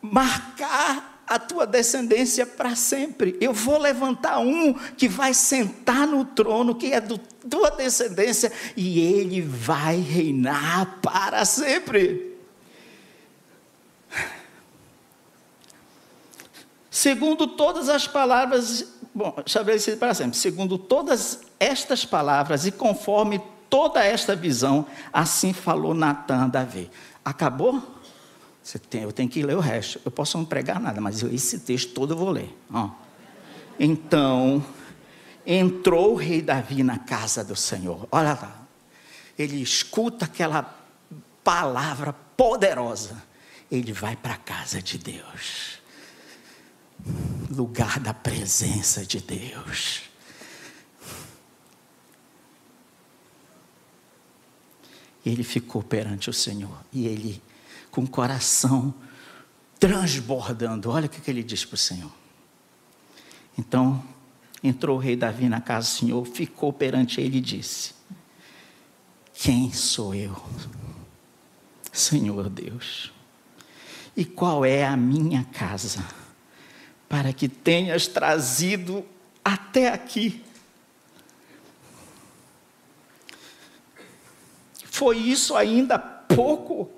marcar 0.01 1.23
a 1.27 1.39
tua 1.39 1.67
descendência 1.67 2.47
para 2.47 2.77
sempre. 2.77 3.37
Eu 3.41 3.53
vou 3.53 3.79
levantar 3.79 4.39
um 4.39 4.75
que 4.75 5.09
vai 5.09 5.35
sentar 5.35 6.07
no 6.07 6.25
trono, 6.25 6.75
que 6.75 6.93
é 6.93 7.01
da 7.01 7.19
tua 7.51 7.71
descendência, 7.71 8.53
e 8.77 9.01
ele 9.01 9.41
vai 9.41 9.97
reinar 9.97 11.01
para 11.03 11.45
sempre. 11.45 12.26
Segundo 16.97 17.47
todas 17.47 17.91
as 17.91 18.09
palavras, 18.09 18.87
bom, 19.15 19.37
estabelecido 19.45 19.99
para 19.99 20.15
sempre, 20.15 20.35
segundo 20.39 20.79
todas 20.79 21.43
estas 21.61 22.07
palavras 22.07 22.65
e 22.65 22.73
conforme 22.73 23.39
toda 23.69 24.03
esta 24.03 24.35
visão, 24.35 24.87
assim 25.13 25.53
falou 25.53 25.93
Natan 25.93 26.45
a 26.45 26.47
Davi. 26.47 26.91
Acabou? 27.23 27.83
Tem, 28.89 29.03
eu 29.03 29.13
tenho 29.13 29.29
que 29.29 29.43
ler 29.43 29.59
o 29.59 29.61
resto. 29.61 30.01
Eu 30.07 30.11
posso 30.11 30.39
não 30.39 30.45
pregar 30.47 30.81
nada, 30.81 30.99
mas 30.99 31.23
esse 31.23 31.61
texto 31.61 31.93
todo 31.93 32.15
eu 32.15 32.17
vou 32.17 32.31
ler. 32.31 32.57
Ó. 32.73 32.89
Então, 33.79 34.65
entrou 35.47 36.15
o 36.15 36.17
rei 36.17 36.41
Davi 36.41 36.83
na 36.83 36.99
casa 36.99 37.45
do 37.45 37.55
Senhor. 37.55 38.09
Olha 38.11 38.33
lá. 38.33 38.57
Ele 39.39 39.61
escuta 39.61 40.25
aquela 40.25 40.75
palavra 41.45 42.15
poderosa. 42.39 43.23
Ele 43.71 43.93
vai 43.93 44.17
para 44.17 44.33
a 44.33 44.39
casa 44.39 44.81
de 44.81 44.97
Deus. 44.97 45.76
Lugar 47.57 47.99
da 47.99 48.13
presença 48.13 49.05
de 49.05 49.19
Deus. 49.21 50.03
Ele 55.25 55.43
ficou 55.43 55.83
perante 55.83 56.29
o 56.29 56.33
Senhor 56.33 56.85
e 56.93 57.07
ele 57.07 57.43
com 57.91 58.03
o 58.03 58.09
coração 58.09 58.95
transbordando. 59.81 60.91
Olha 60.91 61.07
o 61.07 61.09
que 61.09 61.31
ele 61.31 61.43
diz 61.43 61.65
para 61.65 61.75
o 61.75 61.79
Senhor. 61.79 62.13
Então, 63.59 64.05
entrou 64.63 64.99
o 64.99 65.01
rei 65.01 65.17
Davi 65.17 65.49
na 65.49 65.61
casa 65.61 65.89
do 65.89 65.99
Senhor, 65.99 66.27
ficou 66.27 66.73
perante 66.73 67.21
ele 67.21 67.39
e 67.39 67.41
disse: 67.41 67.95
Quem 69.33 69.73
sou 69.73 70.15
eu, 70.15 70.37
Senhor 71.91 72.51
Deus? 72.51 73.13
E 74.17 74.25
qual 74.25 74.65
é 74.65 74.85
a 74.85 74.97
minha 74.97 75.45
casa, 75.45 76.05
para 77.09 77.33
que 77.33 77.49
tenhas 77.49 78.07
trazido 78.07 79.05
até 79.45 79.89
aqui? 79.89 80.43
Foi 84.85 85.19
isso 85.19 85.55
ainda 85.55 85.99
pouco 85.99 86.91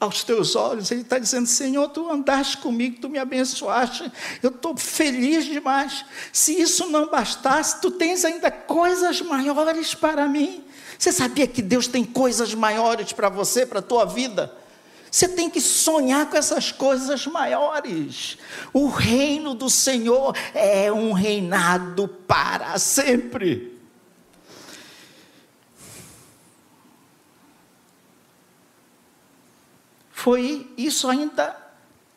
aos 0.00 0.24
teus 0.24 0.56
olhos? 0.56 0.90
Ele 0.90 1.02
está 1.02 1.18
dizendo: 1.18 1.46
Senhor, 1.46 1.88
tu 1.88 2.10
andaste 2.10 2.58
comigo, 2.58 3.00
tu 3.00 3.08
me 3.08 3.18
abençoaste, 3.18 4.10
eu 4.42 4.50
estou 4.50 4.76
feliz 4.76 5.44
demais. 5.44 6.04
Se 6.32 6.58
isso 6.60 6.86
não 6.90 7.10
bastasse, 7.10 7.80
tu 7.80 7.90
tens 7.90 8.24
ainda 8.24 8.50
coisas 8.50 9.20
maiores 9.20 9.94
para 9.94 10.26
mim. 10.26 10.64
Você 10.98 11.12
sabia 11.12 11.46
que 11.46 11.60
Deus 11.60 11.86
tem 11.86 12.04
coisas 12.04 12.54
maiores 12.54 13.12
para 13.12 13.28
você, 13.28 13.66
para 13.66 13.80
a 13.80 13.82
tua 13.82 14.04
vida? 14.04 14.63
Você 15.14 15.28
tem 15.28 15.48
que 15.48 15.60
sonhar 15.60 16.28
com 16.28 16.36
essas 16.36 16.72
coisas 16.72 17.24
maiores. 17.24 18.36
O 18.72 18.88
reino 18.88 19.54
do 19.54 19.70
Senhor 19.70 20.36
é 20.52 20.90
um 20.92 21.12
reinado 21.12 22.08
para 22.08 22.76
sempre. 22.80 23.78
Foi 30.10 30.68
isso 30.76 31.08
ainda 31.08 31.56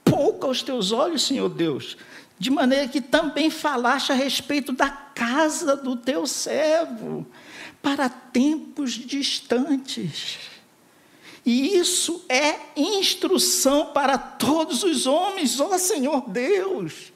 pouco 0.03 0.47
aos 0.47 0.63
teus 0.63 0.91
olhos, 0.91 1.21
Senhor 1.21 1.49
Deus, 1.49 1.97
de 2.39 2.49
maneira 2.49 2.87
que 2.87 2.99
também 2.99 3.51
falaste 3.51 4.11
a 4.11 4.15
respeito 4.15 4.71
da 4.71 4.89
casa 4.89 5.75
do 5.75 5.95
teu 5.95 6.25
servo, 6.25 7.27
para 7.79 8.09
tempos 8.09 8.93
distantes. 8.93 10.56
E 11.47 11.77
isso 11.77 12.25
é 12.27 12.59
instrução 12.75 13.93
para 13.93 14.17
todos 14.17 14.83
os 14.83 15.07
homens, 15.07 15.61
ó 15.61 15.77
Senhor 15.77 16.29
Deus. 16.29 17.13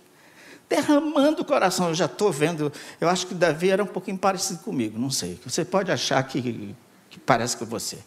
Derramando 0.69 1.41
o 1.41 1.45
coração, 1.45 1.89
eu 1.89 1.93
já 1.93 2.05
estou 2.05 2.31
vendo, 2.31 2.71
eu 3.01 3.09
acho 3.09 3.27
que 3.27 3.33
Davi 3.33 3.69
era 3.69 3.83
um 3.83 3.87
pouquinho 3.87 4.17
parecido 4.17 4.59
comigo, 4.59 4.97
não 4.97 5.11
sei. 5.11 5.37
Você 5.43 5.65
pode 5.65 5.91
achar 5.91 6.23
que, 6.23 6.73
que 7.09 7.19
parece 7.19 7.57
com 7.57 7.65
você, 7.65 7.97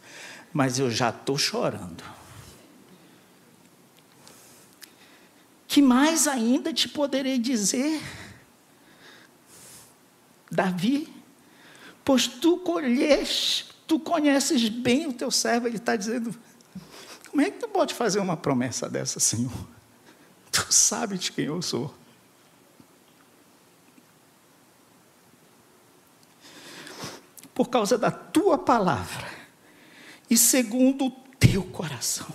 mas 0.51 0.79
eu 0.79 0.91
já 0.91 1.11
estou 1.11 1.37
chorando. 1.37 2.03
Que 5.69 5.83
mais 5.83 6.27
ainda 6.27 6.73
te 6.73 6.89
poderei 6.89 7.39
dizer? 7.39 8.01
Davi, 10.51 11.07
pois 12.03 12.27
tu 12.27 12.57
colheste 12.57 13.74
Tu 13.87 13.99
conheces 14.01 14.69
bem 14.69 15.07
o 15.07 15.13
teu 15.13 15.31
servo, 15.31 15.67
ele 15.67 15.77
está 15.77 15.95
dizendo: 15.97 16.35
como 17.35 17.43
é 17.43 17.51
que 17.51 17.59
tu 17.59 17.67
pode 17.67 17.93
fazer 17.93 18.21
uma 18.21 18.37
promessa 18.37 18.89
dessa, 18.89 19.19
Senhor? 19.19 19.53
Tu 20.53 20.73
sabes 20.73 21.19
de 21.19 21.33
quem 21.33 21.47
eu 21.47 21.61
sou. 21.61 21.93
Por 27.53 27.69
causa 27.69 27.99
da 27.99 28.13
tua 28.13 28.57
palavra 28.57 29.29
e 30.31 30.37
segundo 30.37 31.07
o 31.07 31.11
teu 31.41 31.65
coração, 31.65 32.29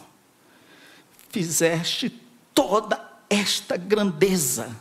fizeste 1.29 2.09
toda 2.53 3.01
esta 3.29 3.77
grandeza, 3.77 4.75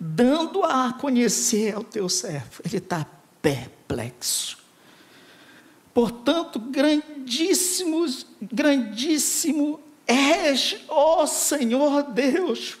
dando 0.00 0.64
a 0.64 0.94
conhecer 0.94 1.74
ao 1.74 1.84
teu 1.84 2.08
servo. 2.08 2.62
Ele 2.64 2.78
está 2.78 3.06
perplexo. 3.42 4.61
Portanto, 5.94 6.58
grandíssimos, 6.58 8.26
grandíssimo 8.40 9.80
és, 10.06 10.76
ó 10.88 11.26
Senhor 11.26 12.04
Deus, 12.04 12.78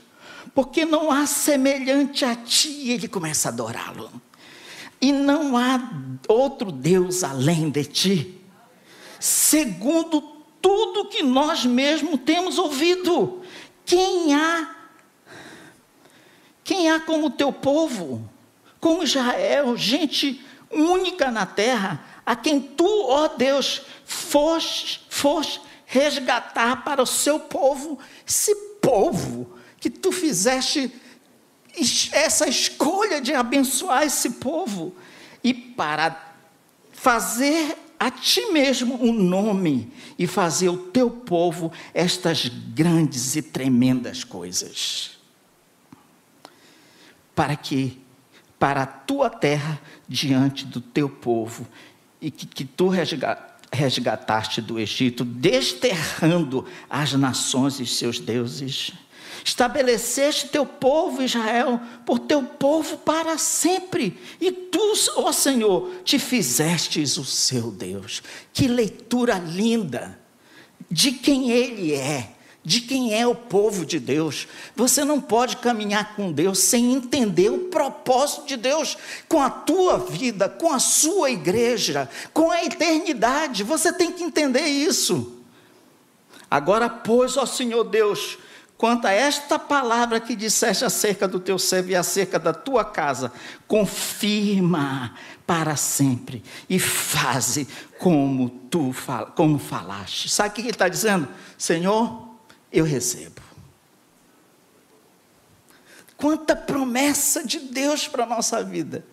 porque 0.54 0.84
não 0.84 1.10
há 1.10 1.26
semelhante 1.26 2.24
a 2.24 2.34
ti, 2.34 2.90
ele 2.90 3.08
começa 3.08 3.48
a 3.48 3.52
adorá-lo. 3.52 4.10
E 5.00 5.12
não 5.12 5.56
há 5.56 5.80
outro 6.28 6.70
Deus 6.70 7.24
além 7.24 7.70
de 7.70 7.84
ti, 7.84 8.40
segundo 9.18 10.20
tudo 10.60 11.08
que 11.08 11.22
nós 11.22 11.66
mesmos 11.66 12.20
temos 12.24 12.56
ouvido. 12.58 13.42
Quem 13.84 14.34
há 14.34 14.76
quem 16.64 16.88
há 16.88 17.00
como 17.00 17.28
teu 17.28 17.52
povo, 17.52 18.30
como 18.78 19.02
Israel, 19.02 19.76
gente 19.76 20.40
única 20.70 21.30
na 21.30 21.44
terra, 21.44 22.11
a 22.24 22.36
quem 22.36 22.60
tu, 22.60 23.06
ó 23.08 23.28
Deus, 23.28 23.82
foste, 24.04 25.04
foste 25.08 25.60
resgatar 25.86 26.84
para 26.84 27.02
o 27.02 27.06
seu 27.06 27.38
povo, 27.38 27.98
esse 28.26 28.54
povo 28.80 29.58
que 29.78 29.90
tu 29.90 30.10
fizeste 30.10 30.90
essa 32.12 32.48
escolha 32.48 33.20
de 33.20 33.34
abençoar 33.34 34.02
esse 34.02 34.30
povo 34.30 34.94
e 35.42 35.52
para 35.52 36.34
fazer 36.92 37.76
a 37.98 38.10
ti 38.10 38.46
mesmo 38.46 39.02
um 39.02 39.12
nome 39.12 39.92
e 40.18 40.26
fazer 40.26 40.68
o 40.68 40.76
teu 40.76 41.10
povo 41.10 41.72
estas 41.94 42.48
grandes 42.48 43.36
e 43.36 43.42
tremendas 43.42 44.24
coisas. 44.24 45.18
Para 47.34 47.56
que 47.56 48.00
para 48.58 48.82
a 48.82 48.86
tua 48.86 49.28
terra 49.28 49.80
diante 50.08 50.64
do 50.64 50.80
teu 50.80 51.08
povo 51.08 51.66
e 52.22 52.30
que, 52.30 52.46
que 52.46 52.64
tu 52.64 52.88
resgataste 53.72 54.62
do 54.62 54.78
Egito, 54.78 55.24
desterrando 55.24 56.64
as 56.88 57.12
nações 57.14 57.80
e 57.80 57.86
seus 57.86 58.20
deuses. 58.20 58.92
Estabeleceste 59.44 60.46
teu 60.48 60.64
povo 60.64 61.20
Israel 61.20 61.80
por 62.06 62.20
teu 62.20 62.44
povo 62.44 62.96
para 62.98 63.36
sempre, 63.36 64.16
e 64.40 64.52
tu, 64.52 64.94
ó 65.16 65.32
Senhor, 65.32 65.90
te 66.04 66.16
fizestes 66.16 67.16
o 67.18 67.24
seu 67.24 67.72
Deus. 67.72 68.22
Que 68.52 68.68
leitura 68.68 69.38
linda 69.38 70.16
de 70.88 71.10
quem 71.10 71.50
Ele 71.50 71.92
é 71.92 72.36
de 72.64 72.80
quem 72.80 73.18
é 73.18 73.26
o 73.26 73.34
povo 73.34 73.84
de 73.84 73.98
Deus. 73.98 74.46
Você 74.76 75.04
não 75.04 75.20
pode 75.20 75.56
caminhar 75.56 76.14
com 76.14 76.30
Deus 76.30 76.58
sem 76.60 76.92
entender 76.92 77.50
o 77.50 77.66
propósito 77.66 78.46
de 78.46 78.56
Deus 78.56 78.96
com 79.28 79.42
a 79.42 79.50
tua 79.50 79.98
vida, 79.98 80.48
com 80.48 80.72
a 80.72 80.78
sua 80.78 81.30
igreja, 81.30 82.08
com 82.32 82.50
a 82.50 82.64
eternidade. 82.64 83.64
Você 83.64 83.92
tem 83.92 84.12
que 84.12 84.22
entender 84.22 84.66
isso. 84.66 85.38
Agora, 86.50 86.88
pois, 86.88 87.36
ó 87.36 87.46
Senhor 87.46 87.82
Deus, 87.84 88.38
quanto 88.76 89.06
a 89.06 89.12
esta 89.12 89.58
palavra 89.58 90.20
que 90.20 90.36
disseste 90.36 90.84
acerca 90.84 91.26
do 91.26 91.40
teu 91.40 91.58
servo 91.58 91.90
e 91.90 91.96
acerca 91.96 92.38
da 92.38 92.52
tua 92.52 92.84
casa, 92.84 93.32
confirma 93.66 95.14
para 95.46 95.74
sempre 95.76 96.42
e 96.68 96.78
faze 96.78 97.66
como 97.98 98.48
tu 98.70 98.94
como 99.34 99.58
falaste. 99.58 100.28
Sabe 100.28 100.50
o 100.50 100.52
que 100.52 100.60
ele 100.60 100.70
está 100.70 100.88
dizendo? 100.88 101.26
Senhor, 101.56 102.31
eu 102.72 102.84
recebo. 102.84 103.42
Quanta 106.16 106.54
promessa 106.54 107.44
de 107.44 107.58
Deus 107.58 108.06
para 108.08 108.24
a 108.24 108.26
nossa 108.26 108.62
vida. 108.62 109.04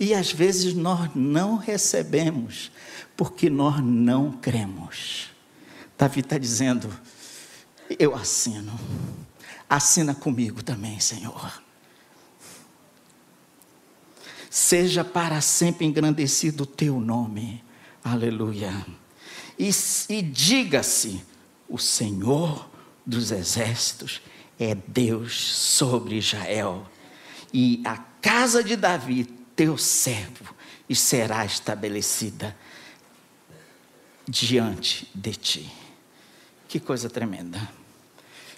E 0.00 0.12
às 0.12 0.32
vezes 0.32 0.74
nós 0.74 1.10
não 1.14 1.56
recebemos, 1.56 2.72
porque 3.16 3.48
nós 3.48 3.80
não 3.84 4.32
cremos. 4.32 5.30
Davi 5.96 6.20
está 6.20 6.38
dizendo: 6.38 6.90
Eu 7.98 8.14
assino. 8.14 8.78
Assina 9.68 10.14
comigo 10.14 10.62
também, 10.62 10.98
Senhor. 10.98 11.62
Seja 14.50 15.04
para 15.04 15.40
sempre 15.40 15.86
engrandecido 15.86 16.62
o 16.64 16.66
teu 16.66 16.98
nome. 16.98 17.62
Aleluia. 18.02 18.86
E, 19.58 19.70
e 20.08 20.22
diga-se: 20.22 21.22
O 21.68 21.78
Senhor 21.78 22.68
dos 23.04 23.30
exércitos 23.30 24.22
é 24.58 24.74
Deus 24.74 25.40
sobre 25.40 26.16
Israel. 26.16 26.86
E 27.52 27.82
a 27.84 27.96
casa 27.96 28.62
de 28.62 28.76
Davi, 28.76 29.24
teu 29.54 29.76
servo, 29.76 30.54
e 30.88 30.94
será 30.94 31.44
estabelecida 31.44 32.56
diante 34.26 35.10
de 35.14 35.32
ti. 35.34 35.72
Que 36.68 36.80
coisa 36.80 37.08
tremenda. 37.08 37.60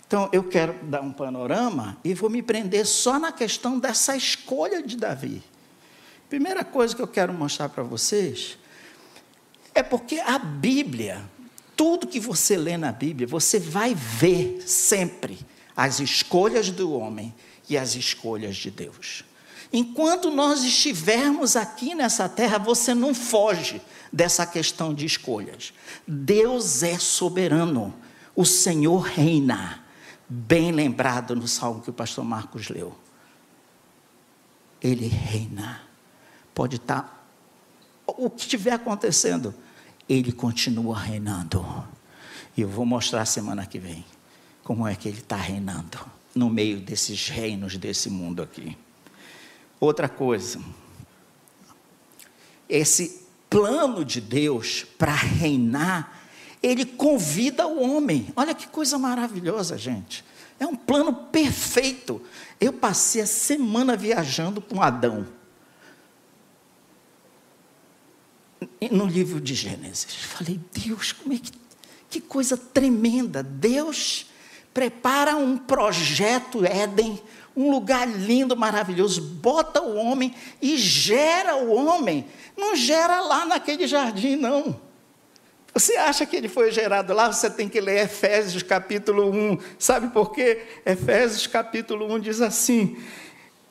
Então, 0.07 0.29
eu 0.33 0.45
quero 0.45 0.73
dar 0.85 1.01
um 1.01 1.13
panorama 1.13 1.99
e 2.05 2.15
vou 2.15 2.31
me 2.31 2.41
prender 2.41 2.87
só 2.87 3.19
na 3.19 3.33
questão 3.33 3.79
dessa 3.79 4.17
escolha 4.17 4.83
de 4.83 4.97
Davi. 4.97 5.43
Primeira 6.29 6.65
coisa 6.65 6.95
que 6.95 7.03
eu 7.03 7.09
quero 7.09 7.33
mostrar 7.33 7.69
para 7.69 7.83
vocês 7.83 8.57
é 9.75 9.83
porque 9.83 10.21
a 10.21 10.39
Bíblia 10.39 11.29
tudo 11.77 12.07
que 12.07 12.19
você 12.19 12.57
lê 12.57 12.77
na 12.77 12.91
Bíblia, 12.91 13.27
você 13.27 13.61
vai 13.61 13.95
ver 13.95 14.63
sempre 14.67 15.39
as 15.77 16.01
escolhas 16.01 16.71
do 16.71 16.93
homem 16.93 17.35
e 17.69 17.77
as 17.77 17.95
escolhas 17.95 18.57
de 18.57 18.71
Deus. 18.71 19.25
Enquanto 19.73 20.31
nós 20.31 20.65
estivermos 20.65 21.55
aqui 21.55 21.95
nessa 21.95 22.29
terra, 22.29 22.59
você 22.59 22.95
não 22.95 23.13
foge 23.13 23.83
dessa 24.13 24.47
questão 24.47 24.95
de 24.95 25.05
escolhas. 25.05 25.75
Deus 26.07 26.83
é 26.83 26.99
soberano, 26.99 27.95
o 28.35 28.45
Senhor 28.45 29.01
reina. 29.01 29.85
Bem 30.29 30.73
lembrado 30.73 31.37
no 31.37 31.47
salmo 31.47 31.83
que 31.83 31.91
o 31.91 31.93
pastor 31.93 32.25
Marcos 32.25 32.69
leu. 32.69 32.97
Ele 34.81 35.07
reina. 35.07 35.83
Pode 36.55 36.77
estar 36.77 37.29
o 38.07 38.31
que 38.31 38.41
estiver 38.41 38.73
acontecendo, 38.73 39.55
ele 40.09 40.33
continua 40.33 40.99
reinando. 40.99 41.65
E 42.57 42.61
eu 42.63 42.69
vou 42.69 42.87
mostrar 42.87 43.25
semana 43.25 43.67
que 43.67 43.79
vem 43.79 44.05
como 44.63 44.87
é 44.87 44.95
que 44.95 45.09
ele 45.09 45.19
está 45.19 45.37
reinando 45.37 45.99
no 46.35 46.51
meio 46.51 46.81
desses 46.81 47.29
reinos 47.29 47.77
desse 47.77 48.11
mundo 48.11 48.43
aqui. 48.43 48.77
Outra 49.79 50.09
coisa, 50.09 50.61
esse 52.69 53.27
plano 53.49 54.05
de 54.05 54.21
Deus 54.21 54.85
para 54.99 55.15
reinar, 55.15 56.21
ele 56.63 56.85
convida 56.85 57.67
o 57.67 57.81
homem. 57.81 58.29
Olha 58.35 58.55
que 58.55 58.67
coisa 58.67 58.99
maravilhosa, 58.99 59.79
gente. 59.79 60.25
É 60.59 60.67
um 60.67 60.75
plano 60.75 61.13
perfeito. 61.13 62.21
Eu 62.61 62.73
passei 62.73 63.23
a 63.23 63.27
semana 63.27 63.97
viajando 63.97 64.61
com 64.61 64.83
Adão. 64.83 65.27
No 68.91 69.07
livro 69.07 69.41
de 69.41 69.55
Gênesis. 69.55 70.15
Falei, 70.15 70.61
Deus, 70.73 71.13
como 71.13 71.35
é 71.35 71.39
que. 71.39 71.53
Que 72.09 72.21
coisa 72.21 72.57
tremenda. 72.57 73.43
Deus 73.43 74.27
prepara 74.73 75.37
um 75.37 75.57
projeto 75.57 76.65
Éden, 76.65 77.21
um 77.57 77.71
lugar 77.71 78.07
lindo, 78.07 78.57
maravilhoso, 78.57 79.23
bota 79.23 79.81
o 79.83 79.97
homem 79.97 80.35
e 80.61 80.77
gera 80.77 81.57
o 81.57 81.75
homem. 81.75 82.27
Não 82.57 82.77
gera 82.77 83.21
lá 83.23 83.45
naquele 83.47 83.87
jardim, 83.87 84.37
não. 84.37 84.79
Você 85.73 85.97
acha 85.97 86.25
que 86.25 86.37
ele 86.37 86.49
foi 86.49 86.71
gerado 86.71 87.13
lá? 87.13 87.33
Você 87.33 87.51
tem 87.51 87.69
que 87.69 87.81
ler 87.81 88.05
Efésios 88.05 88.63
capítulo 88.63 89.31
1. 89.31 89.59
Sabe 89.79 90.09
por 90.09 90.33
quê? 90.33 90.63
Efésios 90.87 91.47
capítulo 91.47 92.15
1 92.15 92.21
diz 92.21 92.41
assim: 92.41 92.97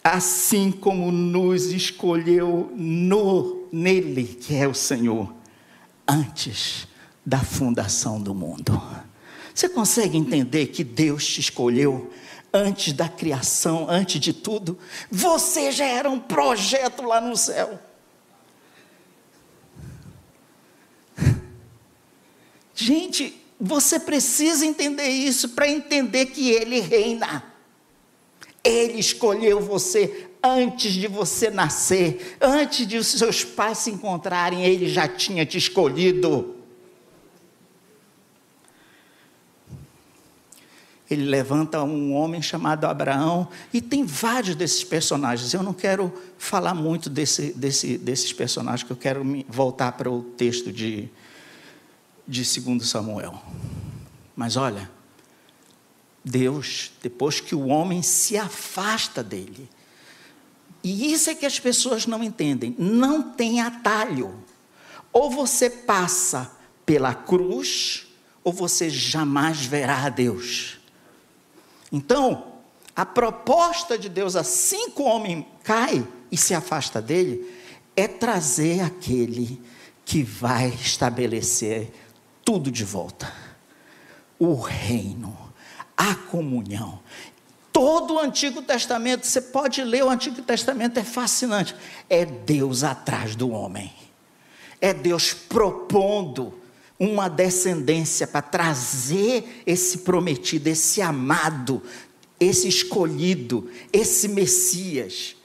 Assim 0.04 0.71
como 0.71 1.12
nos 1.12 1.71
escolheu 1.71 2.71
no 2.76 3.55
nele, 3.71 4.23
que 4.25 4.56
é 4.56 4.67
o 4.67 4.73
Senhor, 4.73 5.34
antes 6.08 6.88
da 7.25 7.39
fundação 7.39 8.21
do 8.21 8.34
mundo. 8.34 8.82
Você 9.54 9.69
consegue 9.69 10.17
entender 10.17 10.67
que 10.67 10.84
Deus 10.84 11.25
te 11.25 11.39
escolheu 11.39 12.12
antes 12.54 12.93
da 12.93 13.10
criação, 13.10 13.88
antes 13.89 14.19
de 14.19 14.34
tudo? 14.34 14.78
Você 15.10 15.71
já 15.71 15.86
era 15.86 16.10
um 16.10 16.19
projeto 16.19 17.04
lá 17.04 17.19
no 17.19 17.36
céu. 17.36 17.80
Gente, 22.73 23.41
você 23.60 23.99
precisa 23.99 24.65
entender 24.65 25.08
isso 25.08 25.49
para 25.49 25.67
entender 25.67 26.28
que 26.28 26.51
Ele 26.51 26.82
reina. 26.82 27.43
Ele 28.63 28.99
escolheu 28.99 29.62
você 29.62 30.30
antes 30.45 30.93
de 30.93 31.08
você 31.08 31.49
nascer, 31.49 32.38
antes 32.41 32.86
de 32.88 32.97
os 32.97 33.08
seus 33.08 33.43
pais 33.43 33.79
se 33.79 33.91
encontrarem, 33.91 34.63
Ele 34.63 34.88
já 34.88 35.08
tinha 35.08 35.45
te 35.45 35.58
escolhido. 35.58 36.55
Ele 41.10 41.25
levanta 41.25 41.84
um 41.84 42.13
homem 42.13 42.41
chamado 42.41 42.86
Abraão, 42.86 43.47
e 43.71 43.79
tem 43.79 44.05
vários 44.05 44.55
desses 44.55 44.84
personagens. 44.84 45.53
Eu 45.53 45.62
não 45.62 45.73
quero 45.73 46.12
falar 46.38 46.73
muito 46.73 47.10
desse, 47.10 47.53
desse, 47.53 47.97
desses 47.97 48.34
personagens, 48.34 48.84
que 48.84 48.91
eu 48.91 48.97
quero 48.97 49.23
voltar 49.47 49.91
para 49.91 50.10
o 50.10 50.23
texto 50.23 50.71
de 50.71 51.10
de 52.27 52.43
2 52.60 52.88
Samuel. 52.88 53.41
Mas 54.36 54.58
olha, 54.58 54.89
Deus, 56.23 56.91
depois 57.01 57.39
que 57.39 57.53
o 57.53 57.67
homem 57.67 58.01
se 58.01 58.38
afasta 58.38 59.23
dele, 59.23 59.69
e 60.88 61.12
isso 61.12 61.32
é 61.32 61.36
que 61.36 61.48
as 61.48 61.60
pessoas 61.60 62.06
não 62.06 62.24
entendem, 62.24 62.76
não 62.78 63.24
tem 63.24 63.60
atalho. 63.60 64.38
Ou 65.12 65.32
você 65.32 65.67
passa 65.67 66.52
pela 66.86 67.12
cruz, 67.12 68.06
ou 68.43 68.54
você 68.54 68.88
jamais 68.88 69.65
verá 69.65 70.06
a 70.06 70.10
Deus. 70.10 70.78
Então, 71.91 72.54
a 72.95 73.04
proposta 73.04 73.98
de 73.98 74.08
Deus, 74.08 74.36
assim 74.36 74.91
que 74.91 75.02
o 75.02 75.06
homem 75.06 75.48
cai 75.63 76.08
e 76.32 76.38
se 76.38 76.54
afasta 76.54 77.02
dele, 77.02 77.52
é 77.95 78.08
trazer 78.08 78.82
aquele 78.82 79.60
que 80.06 80.21
vai 80.21 80.67
estabelecer 80.67 81.91
tudo 82.43 82.69
de 82.69 82.84
volta. 82.84 83.34
O 84.38 84.54
reino, 84.54 85.36
a 85.98 86.13
comunhão. 86.13 87.00
Todo 87.75 88.13
o 88.13 88.19
Antigo 88.19 88.61
Testamento, 88.61 89.27
você 89.27 89.41
pode 89.41 89.83
ler 89.83 90.05
o 90.05 90.09
Antigo 90.09 90.41
Testamento, 90.41 90.97
é 90.97 91.03
fascinante. 91.03 91.75
É 92.09 92.23
Deus 92.23 92.85
atrás 92.85 93.35
do 93.35 93.49
homem. 93.49 93.91
É 94.79 94.93
Deus 94.93 95.33
propondo 95.33 96.53
uma 96.97 97.27
descendência 97.27 98.25
para 98.25 98.41
trazer 98.41 99.61
esse 99.67 99.97
prometido, 99.97 100.69
esse 100.69 101.01
amado, 101.01 101.83
esse 102.39 102.69
escolhido, 102.69 103.69
esse 103.91 104.29
Messias. 104.29 105.35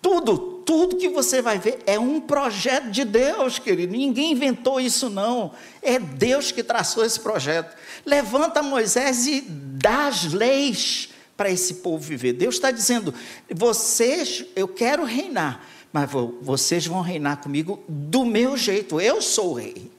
Tudo, 0.00 0.38
tudo 0.64 0.96
que 0.96 1.10
você 1.10 1.42
vai 1.42 1.58
ver 1.58 1.78
é 1.84 1.98
um 1.98 2.22
projeto 2.22 2.90
de 2.90 3.04
Deus, 3.04 3.58
querido. 3.58 3.92
Ninguém 3.92 4.32
inventou 4.32 4.80
isso, 4.80 5.10
não. 5.10 5.52
É 5.82 5.98
Deus 5.98 6.50
que 6.50 6.62
traçou 6.62 7.04
esse 7.04 7.20
projeto. 7.20 7.76
Levanta 8.06 8.62
Moisés 8.62 9.26
e 9.26 9.42
dá 9.42 10.06
as 10.06 10.32
leis 10.32 11.10
para 11.36 11.50
esse 11.50 11.74
povo 11.74 11.98
viver. 11.98 12.32
Deus 12.32 12.56
está 12.56 12.70
dizendo: 12.70 13.14
vocês, 13.50 14.44
eu 14.54 14.68
quero 14.68 15.04
reinar, 15.04 15.66
mas 15.92 16.10
vocês 16.40 16.86
vão 16.86 17.00
reinar 17.00 17.40
comigo 17.40 17.82
do 17.88 18.24
meu 18.24 18.56
jeito. 18.56 19.00
Eu 19.00 19.20
sou 19.22 19.52
o 19.52 19.54
rei. 19.54 19.90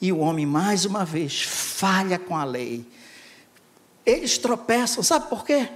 E 0.00 0.12
o 0.12 0.18
homem, 0.18 0.44
mais 0.44 0.84
uma 0.84 1.04
vez, 1.04 1.42
falha 1.42 2.18
com 2.18 2.36
a 2.36 2.44
lei. 2.44 2.84
Eles 4.04 4.36
tropeçam, 4.38 5.02
sabe 5.02 5.28
por 5.28 5.44
quê? 5.44 5.68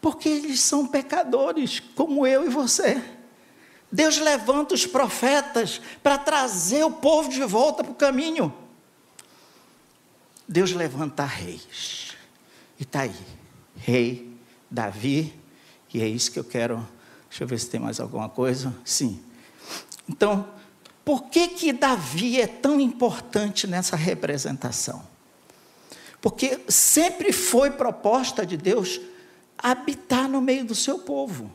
Porque 0.00 0.28
eles 0.28 0.60
são 0.60 0.86
pecadores, 0.86 1.80
como 1.94 2.26
eu 2.26 2.44
e 2.44 2.48
você. 2.48 3.02
Deus 3.90 4.18
levanta 4.18 4.74
os 4.74 4.86
profetas 4.86 5.80
para 6.02 6.16
trazer 6.16 6.84
o 6.84 6.90
povo 6.90 7.28
de 7.28 7.42
volta 7.44 7.82
para 7.82 7.92
o 7.92 7.96
caminho. 7.96 8.52
Deus 10.46 10.72
levanta 10.72 11.24
reis. 11.24 12.16
E 12.78 12.82
está 12.82 13.02
aí. 13.02 13.41
Rei 13.82 14.36
Davi. 14.70 15.34
E 15.92 16.00
é 16.00 16.06
isso 16.06 16.30
que 16.32 16.38
eu 16.38 16.44
quero. 16.44 16.86
Deixa 17.28 17.44
eu 17.44 17.48
ver 17.48 17.58
se 17.58 17.68
tem 17.68 17.80
mais 17.80 18.00
alguma 18.00 18.28
coisa. 18.28 18.74
Sim. 18.84 19.20
Então, 20.08 20.46
por 21.04 21.24
que 21.24 21.48
que 21.48 21.72
Davi 21.72 22.40
é 22.40 22.46
tão 22.46 22.80
importante 22.80 23.66
nessa 23.66 23.96
representação? 23.96 25.02
Porque 26.20 26.60
sempre 26.68 27.32
foi 27.32 27.70
proposta 27.70 28.46
de 28.46 28.56
Deus 28.56 29.00
habitar 29.58 30.28
no 30.28 30.40
meio 30.40 30.64
do 30.64 30.74
seu 30.74 31.00
povo. 31.00 31.50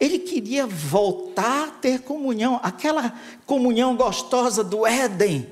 Ele 0.00 0.18
queria 0.18 0.66
voltar 0.66 1.68
a 1.68 1.70
ter 1.70 2.00
comunhão, 2.02 2.60
aquela 2.62 3.12
comunhão 3.44 3.96
gostosa 3.96 4.62
do 4.62 4.86
Éden 4.86 5.48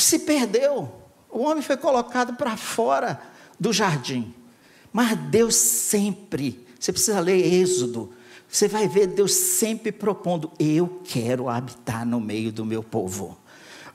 se 0.00 0.20
perdeu. 0.20 0.92
O 1.30 1.40
homem 1.40 1.62
foi 1.62 1.76
colocado 1.76 2.34
para 2.34 2.56
fora 2.56 3.20
do 3.58 3.72
jardim. 3.72 4.34
Mas 4.96 5.14
Deus 5.14 5.54
sempre, 5.56 6.66
você 6.80 6.90
precisa 6.90 7.20
ler 7.20 7.36
Êxodo, 7.52 8.14
você 8.48 8.66
vai 8.66 8.88
ver 8.88 9.08
Deus 9.08 9.34
sempre 9.34 9.92
propondo: 9.92 10.50
eu 10.58 11.02
quero 11.04 11.50
habitar 11.50 12.06
no 12.06 12.18
meio 12.18 12.50
do 12.50 12.64
meu 12.64 12.82
povo. 12.82 13.36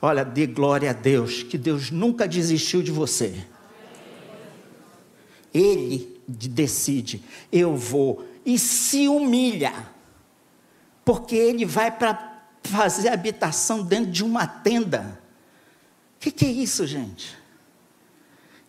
Olha, 0.00 0.24
dê 0.24 0.46
glória 0.46 0.90
a 0.90 0.92
Deus, 0.92 1.42
que 1.42 1.58
Deus 1.58 1.90
nunca 1.90 2.28
desistiu 2.28 2.84
de 2.84 2.92
você. 2.92 3.44
Ele 5.52 6.22
decide: 6.28 7.24
eu 7.50 7.76
vou 7.76 8.24
e 8.46 8.56
se 8.56 9.08
humilha, 9.08 9.72
porque 11.04 11.34
ele 11.34 11.64
vai 11.64 11.90
para 11.90 12.44
fazer 12.62 13.08
habitação 13.08 13.82
dentro 13.82 14.12
de 14.12 14.22
uma 14.22 14.46
tenda. 14.46 15.20
O 16.14 16.20
que, 16.20 16.30
que, 16.30 16.44
é 16.44 16.52
isso, 16.52 16.86
gente? 16.86 17.41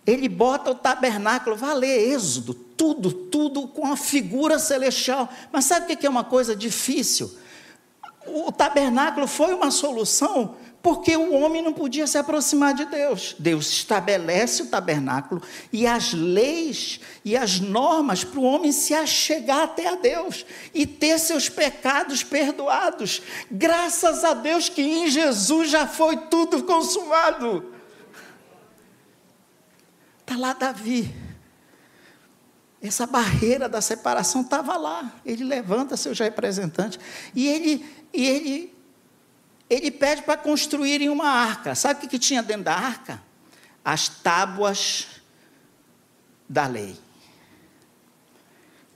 Ele 0.05 0.27
bota 0.27 0.71
o 0.71 0.75
tabernáculo, 0.75 1.55
vai 1.55 1.73
ler 1.75 2.13
Êxodo, 2.13 2.53
tudo, 2.53 3.11
tudo 3.11 3.67
com 3.67 3.91
a 3.91 3.95
figura 3.95 4.59
celestial. 4.59 5.29
Mas 5.51 5.65
sabe 5.65 5.93
o 5.93 5.97
que 5.97 6.05
é 6.05 6.09
uma 6.09 6.23
coisa 6.23 6.55
difícil? 6.55 7.31
O 8.25 8.51
tabernáculo 8.51 9.27
foi 9.27 9.53
uma 9.53 9.71
solução 9.71 10.55
porque 10.83 11.15
o 11.15 11.33
homem 11.33 11.61
não 11.61 11.71
podia 11.71 12.05
se 12.05 12.17
aproximar 12.17 12.73
de 12.73 12.83
Deus. 12.83 13.37
Deus 13.39 13.69
estabelece 13.69 14.63
o 14.63 14.65
tabernáculo 14.65 15.41
e 15.71 15.87
as 15.87 16.11
leis 16.11 16.99
e 17.23 17.37
as 17.37 17.61
normas 17.61 18.25
para 18.25 18.41
o 18.41 18.43
homem 18.43 18.73
se 18.73 18.93
achegar 18.93 19.61
até 19.61 19.87
a 19.87 19.95
Deus 19.95 20.45
e 20.73 20.85
ter 20.85 21.17
seus 21.19 21.47
pecados 21.47 22.21
perdoados. 22.21 23.21
Graças 23.49 24.25
a 24.25 24.33
Deus 24.33 24.67
que 24.67 24.81
em 24.81 25.09
Jesus 25.09 25.69
já 25.69 25.87
foi 25.87 26.17
tudo 26.17 26.61
consumado. 26.63 27.72
Está 30.33 30.47
lá 30.47 30.53
Davi. 30.53 31.13
Essa 32.81 33.05
barreira 33.05 33.69
da 33.69 33.81
separação 33.81 34.41
estava 34.41 34.75
lá. 34.77 35.13
Ele 35.23 35.43
levanta 35.43 35.95
seus 35.95 36.17
representantes 36.19 36.99
e 37.35 37.47
ele, 37.47 37.85
e 38.11 38.25
ele 38.25 38.73
ele 39.69 39.91
pede 39.91 40.23
para 40.23 40.35
construírem 40.37 41.09
uma 41.09 41.29
arca. 41.29 41.75
Sabe 41.75 41.99
o 41.99 42.01
que, 42.01 42.07
que 42.07 42.19
tinha 42.19 42.41
dentro 42.41 42.63
da 42.63 42.73
arca? 42.73 43.21
As 43.85 44.09
tábuas 44.09 45.21
da 46.49 46.67
lei. 46.67 46.97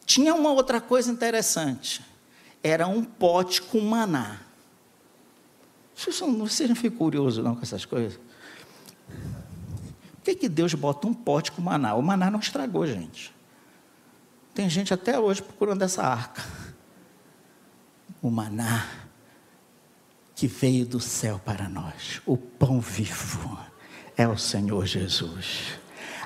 Tinha 0.05 0.33
uma 0.33 0.51
outra 0.51 0.81
coisa 0.81 1.11
interessante. 1.11 2.03
Era 2.63 2.87
um 2.87 3.03
pote 3.03 3.61
com 3.61 3.79
maná. 3.79 4.39
Vocês 5.95 6.19
não, 6.19 6.47
vocês 6.47 6.77
ficam 6.79 6.97
curiosos 6.97 7.43
não 7.43 7.55
com 7.55 7.61
essas 7.61 7.85
coisas? 7.85 8.19
Que, 10.27 10.35
que 10.35 10.49
Deus 10.49 10.73
bota 10.73 11.07
um 11.07 11.13
pote 11.13 11.53
com 11.53 11.61
maná? 11.61 11.95
O 11.95 12.01
maná 12.01 12.29
não 12.29 12.41
estragou, 12.41 12.85
gente. 12.85 13.33
Tem 14.53 14.69
gente 14.69 14.93
até 14.93 15.17
hoje 15.17 15.41
procurando 15.41 15.83
essa 15.83 16.03
arca. 16.03 16.43
O 18.21 18.29
maná 18.29 18.85
que 20.35 20.45
veio 20.45 20.85
do 20.85 20.99
céu 20.99 21.39
para 21.45 21.69
nós, 21.69 22.21
o 22.25 22.35
pão 22.35 22.81
vivo, 22.81 23.57
é 24.17 24.27
o 24.27 24.37
Senhor 24.37 24.85
Jesus. 24.85 25.79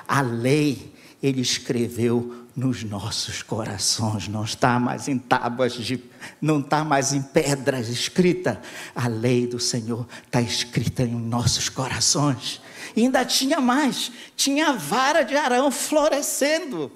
A 0.08 0.20
lei 0.20 0.92
ele 1.22 1.40
escreveu 1.40 2.48
nos 2.56 2.82
nossos 2.82 3.40
corações, 3.40 4.26
não 4.26 4.42
está 4.42 4.80
mais 4.80 5.06
em 5.06 5.16
tábuas 5.16 5.74
de, 5.74 6.02
não 6.40 6.58
está 6.58 6.82
mais 6.82 7.12
em 7.12 7.22
pedras 7.22 7.88
escrita. 7.88 8.60
A 8.96 9.06
lei 9.06 9.46
do 9.46 9.60
Senhor 9.60 10.08
está 10.26 10.40
escrita 10.40 11.04
em 11.04 11.14
nossos 11.14 11.68
corações. 11.68 12.60
E 12.96 13.02
ainda 13.02 13.24
tinha 13.24 13.60
mais, 13.60 14.12
tinha 14.36 14.68
a 14.68 14.72
vara 14.72 15.22
de 15.22 15.36
Arão 15.36 15.70
florescendo. 15.70 16.90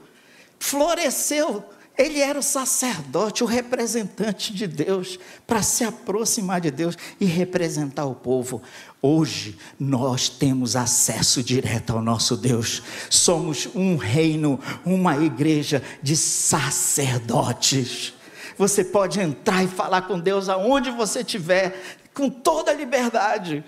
Floresceu. 0.59 1.65
Ele 1.99 2.21
era 2.21 2.39
o 2.39 2.43
sacerdote, 2.43 3.43
o 3.43 3.47
representante 3.47 4.53
de 4.53 4.67
Deus, 4.67 5.19
para 5.47 5.63
se 5.63 5.83
aproximar 5.83 6.61
de 6.61 6.71
Deus 6.71 6.95
e 7.19 7.25
representar 7.25 8.05
o 8.05 8.15
povo. 8.15 8.63
Hoje 9.01 9.57
nós 9.81 10.29
temos 10.29 10.77
acesso 10.77 11.43
direto 11.43 11.95
ao 11.95 12.03
nosso 12.03 12.37
Deus. 12.37 12.83
Somos 13.09 13.67
um 13.75 13.97
reino, 13.97 14.61
uma 14.85 15.17
igreja 15.17 15.83
de 16.03 16.17
sacerdotes. 16.17 18.13
Você 18.59 18.85
pode 18.85 19.19
entrar 19.19 19.65
e 19.65 19.69
falar 19.69 20.03
com 20.03 20.21
Deus 20.21 20.51
aonde 20.51 20.91
você 20.91 21.21
estiver, 21.21 21.83
com 22.13 22.29
toda 22.29 22.73
a 22.73 22.75
liberdade. 22.75 23.65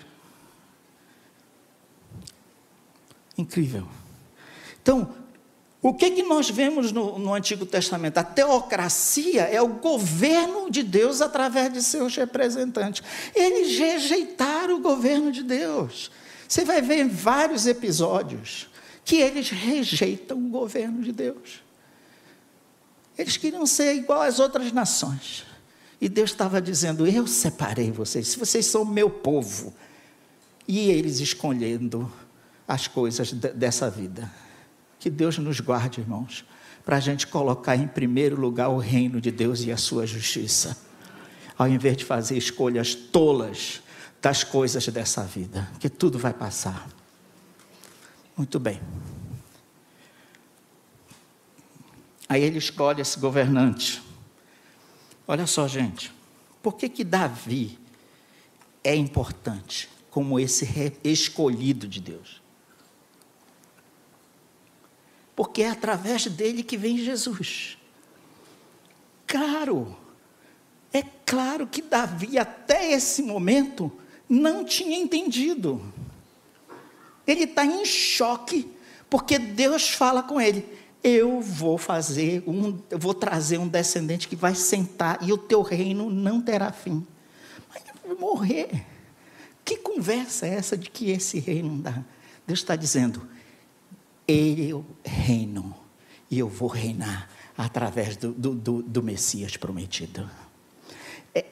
Incrível. 3.38 3.86
Então, 4.82 5.14
o 5.80 5.94
que, 5.94 6.10
que 6.10 6.22
nós 6.24 6.50
vemos 6.50 6.90
no, 6.90 7.18
no, 7.20 7.32
Antigo 7.32 7.64
Testamento? 7.64 8.18
A 8.18 8.24
teocracia 8.24 9.42
é 9.42 9.62
o 9.62 9.68
governo 9.68 10.68
de 10.68 10.82
Deus 10.82 11.20
através 11.20 11.72
de 11.72 11.82
seus 11.82 12.16
representantes. 12.16 13.02
Eles 13.32 13.78
rejeitaram 13.78 14.76
o 14.76 14.80
governo 14.80 15.30
de 15.30 15.44
Deus. 15.44 16.10
Você 16.48 16.64
vai 16.64 16.82
ver 16.82 16.98
em 16.98 17.08
vários 17.08 17.66
episódios 17.66 18.68
que 19.04 19.16
eles 19.16 19.50
rejeitam 19.50 20.36
o 20.36 20.48
governo 20.48 21.00
de 21.00 21.12
Deus. 21.12 21.62
Eles 23.16 23.36
queriam 23.36 23.64
ser 23.64 23.94
igual 23.94 24.22
às 24.22 24.40
outras 24.40 24.72
nações. 24.72 25.46
E 26.00 26.08
Deus 26.08 26.30
estava 26.30 26.60
dizendo: 26.60 27.06
Eu 27.06 27.26
separei 27.26 27.92
vocês, 27.92 28.34
vocês 28.34 28.66
são 28.66 28.84
meu 28.84 29.08
povo. 29.08 29.72
E 30.66 30.90
eles 30.90 31.20
escolhendo 31.20 32.12
as 32.68 32.86
coisas 32.86 33.32
dessa 33.32 33.88
vida. 33.88 34.30
Que 35.00 35.08
Deus 35.08 35.38
nos 35.38 35.58
guarde, 35.58 36.00
irmãos, 36.02 36.44
para 36.84 36.98
a 36.98 37.00
gente 37.00 37.26
colocar 37.26 37.76
em 37.76 37.88
primeiro 37.88 38.38
lugar 38.38 38.68
o 38.68 38.76
reino 38.76 39.22
de 39.22 39.30
Deus 39.30 39.62
e 39.62 39.72
a 39.72 39.76
sua 39.78 40.06
justiça, 40.06 40.76
ao 41.56 41.66
invés 41.66 41.96
de 41.96 42.04
fazer 42.04 42.36
escolhas 42.36 42.94
tolas 42.94 43.82
das 44.20 44.44
coisas 44.44 44.86
dessa 44.88 45.22
vida, 45.22 45.66
que 45.80 45.88
tudo 45.88 46.18
vai 46.18 46.34
passar. 46.34 46.86
Muito 48.36 48.60
bem. 48.60 48.80
Aí 52.28 52.42
ele 52.42 52.58
escolhe 52.58 53.00
esse 53.00 53.18
governante. 53.18 54.02
Olha 55.26 55.46
só, 55.46 55.66
gente, 55.66 56.12
por 56.62 56.76
que 56.76 56.88
que 56.88 57.02
Davi 57.02 57.78
é 58.84 58.94
importante 58.94 59.88
como 60.10 60.38
esse 60.38 60.92
escolhido 61.02 61.88
de 61.88 62.00
Deus? 62.00 62.47
Porque 65.38 65.62
é 65.62 65.70
através 65.70 66.26
dele 66.26 66.64
que 66.64 66.76
vem 66.76 66.98
Jesus. 66.98 67.78
Claro, 69.24 69.96
é 70.92 71.04
claro 71.24 71.64
que 71.64 71.80
Davi, 71.80 72.36
até 72.36 72.90
esse 72.90 73.22
momento, 73.22 73.92
não 74.28 74.64
tinha 74.64 74.98
entendido. 74.98 75.80
Ele 77.24 77.44
está 77.44 77.64
em 77.64 77.84
choque, 77.84 78.68
porque 79.08 79.38
Deus 79.38 79.88
fala 79.88 80.24
com 80.24 80.40
ele: 80.40 80.66
Eu 81.04 81.40
vou 81.40 81.78
fazer 81.78 82.42
um, 82.44 82.76
eu 82.90 82.98
vou 82.98 83.14
trazer 83.14 83.58
um 83.58 83.68
descendente 83.68 84.26
que 84.26 84.34
vai 84.34 84.56
sentar 84.56 85.20
e 85.22 85.32
o 85.32 85.38
teu 85.38 85.62
reino 85.62 86.10
não 86.10 86.42
terá 86.42 86.72
fim. 86.72 87.06
Mas 87.72 87.84
eu 87.86 88.16
vou 88.16 88.34
morrer. 88.34 88.84
Que 89.64 89.76
conversa 89.76 90.48
é 90.48 90.54
essa 90.54 90.76
de 90.76 90.90
que 90.90 91.12
esse 91.12 91.38
reino 91.38 91.80
dá? 91.80 92.02
Deus 92.44 92.58
está 92.58 92.74
dizendo: 92.74 93.37
eu 94.28 94.84
reino 95.04 95.74
e 96.30 96.38
eu 96.38 96.48
vou 96.48 96.68
reinar 96.68 97.28
através 97.56 98.16
do, 98.16 98.32
do, 98.32 98.54
do, 98.54 98.82
do 98.82 99.02
Messias 99.02 99.56
prometido. 99.56 100.28
É, 101.34 101.46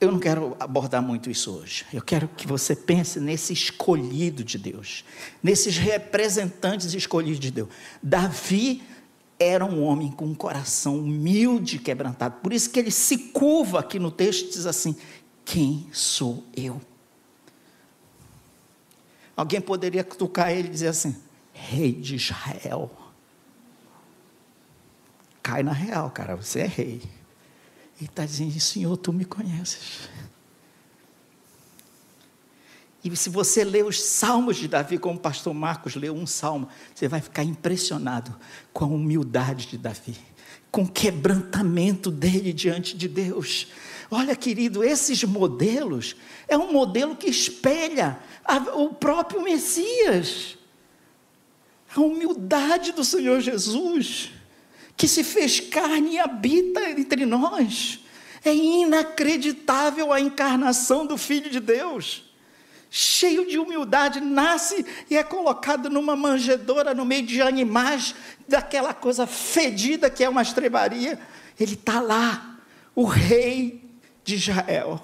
eu 0.00 0.12
não 0.12 0.20
quero 0.20 0.56
abordar 0.60 1.02
muito 1.02 1.28
isso 1.28 1.50
hoje. 1.52 1.84
Eu 1.92 2.00
quero 2.00 2.28
que 2.28 2.46
você 2.46 2.76
pense 2.76 3.18
nesse 3.18 3.52
escolhido 3.52 4.44
de 4.44 4.56
Deus, 4.56 5.04
nesses 5.42 5.76
representantes 5.76 6.94
escolhidos 6.94 7.40
de 7.40 7.50
Deus. 7.50 7.68
Davi 8.02 8.82
era 9.38 9.64
um 9.64 9.82
homem 9.82 10.10
com 10.10 10.26
um 10.26 10.34
coração 10.34 10.98
humilde 10.98 11.76
e 11.76 11.78
quebrantado. 11.80 12.36
Por 12.40 12.52
isso 12.52 12.70
que 12.70 12.78
ele 12.78 12.92
se 12.92 13.18
curva 13.18 13.80
aqui 13.80 13.98
no 13.98 14.10
texto 14.10 14.46
e 14.46 14.50
diz 14.50 14.66
assim: 14.66 14.96
Quem 15.44 15.88
sou 15.92 16.44
eu? 16.56 16.80
Alguém 19.36 19.60
poderia 19.60 20.04
tocar 20.04 20.52
ele 20.52 20.68
e 20.68 20.70
dizer 20.70 20.88
assim: 20.88 21.16
rei 21.52 21.92
de 21.92 22.16
Israel. 22.16 22.90
Cai 25.42 25.62
na 25.62 25.72
real, 25.72 26.10
cara, 26.10 26.36
você 26.36 26.60
é 26.60 26.66
rei. 26.66 27.02
Ele 27.98 28.08
está 28.08 28.24
dizendo, 28.24 28.58
Senhor, 28.58 28.96
tu 28.96 29.12
me 29.12 29.24
conheces. 29.24 30.08
E 33.04 33.16
se 33.16 33.28
você 33.28 33.64
ler 33.64 33.84
os 33.84 34.00
salmos 34.00 34.56
de 34.56 34.68
Davi, 34.68 34.96
como 34.96 35.16
o 35.16 35.20
pastor 35.20 35.52
Marcos 35.52 35.96
leu 35.96 36.14
um 36.14 36.26
salmo, 36.26 36.68
você 36.94 37.08
vai 37.08 37.20
ficar 37.20 37.42
impressionado 37.42 38.34
com 38.72 38.84
a 38.84 38.88
humildade 38.88 39.66
de 39.66 39.76
Davi, 39.76 40.16
com 40.70 40.82
o 40.82 40.88
quebrantamento 40.88 42.10
dele 42.10 42.52
diante 42.52 42.96
de 42.96 43.08
Deus. 43.08 43.68
Olha, 44.08 44.36
querido, 44.36 44.84
esses 44.84 45.24
modelos 45.24 46.14
é 46.46 46.56
um 46.56 46.72
modelo 46.72 47.16
que 47.16 47.26
espelha 47.28 48.20
a, 48.44 48.58
o 48.76 48.94
próprio 48.94 49.42
Messias 49.42 50.56
a 51.94 52.00
humildade 52.00 52.92
do 52.92 53.04
Senhor 53.04 53.40
Jesus, 53.40 54.30
que 54.96 55.06
se 55.06 55.22
fez 55.22 55.60
carne 55.60 56.14
e 56.14 56.18
habita 56.18 56.90
entre 56.90 57.26
nós. 57.26 58.00
É 58.44 58.54
inacreditável 58.54 60.12
a 60.12 60.20
encarnação 60.20 61.06
do 61.06 61.16
Filho 61.16 61.50
de 61.50 61.60
Deus. 61.60 62.30
Cheio 62.90 63.46
de 63.46 63.58
humildade, 63.58 64.20
nasce 64.20 64.84
e 65.08 65.16
é 65.16 65.22
colocado 65.22 65.88
numa 65.88 66.14
manjedoura 66.14 66.92
no 66.92 67.04
meio 67.04 67.24
de 67.24 67.40
animais, 67.40 68.14
daquela 68.46 68.92
coisa 68.92 69.26
fedida 69.26 70.10
que 70.10 70.24
é 70.24 70.28
uma 70.28 70.42
estrebaria. 70.42 71.18
Ele 71.58 71.74
está 71.74 72.00
lá, 72.00 72.58
o 72.94 73.04
Rei 73.04 73.82
de 74.24 74.34
Israel, 74.34 75.00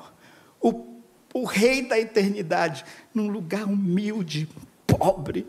o, 0.60 1.00
o 1.32 1.44
Rei 1.44 1.82
da 1.82 1.98
eternidade, 1.98 2.84
num 3.14 3.28
lugar 3.28 3.64
humilde, 3.64 4.48
pobre 4.86 5.46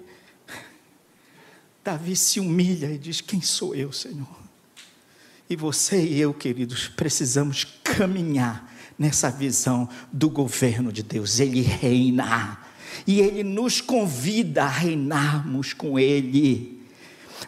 Davi 1.83 2.15
se 2.15 2.39
humilha 2.39 2.87
e 2.87 2.97
diz: 2.97 3.21
Quem 3.21 3.41
sou 3.41 3.73
eu, 3.73 3.91
Senhor? 3.91 4.39
E 5.49 5.55
você 5.55 6.03
e 6.03 6.19
eu, 6.19 6.33
queridos, 6.33 6.87
precisamos 6.87 7.63
caminhar 7.83 8.71
nessa 8.97 9.31
visão 9.31 9.89
do 10.11 10.29
governo 10.29 10.91
de 10.91 11.01
Deus. 11.01 11.39
Ele 11.39 11.61
reina. 11.61 12.59
E 13.07 13.21
ele 13.21 13.43
nos 13.43 13.81
convida 13.81 14.63
a 14.63 14.67
reinarmos 14.67 15.73
com 15.73 15.97
ele. 15.97 16.79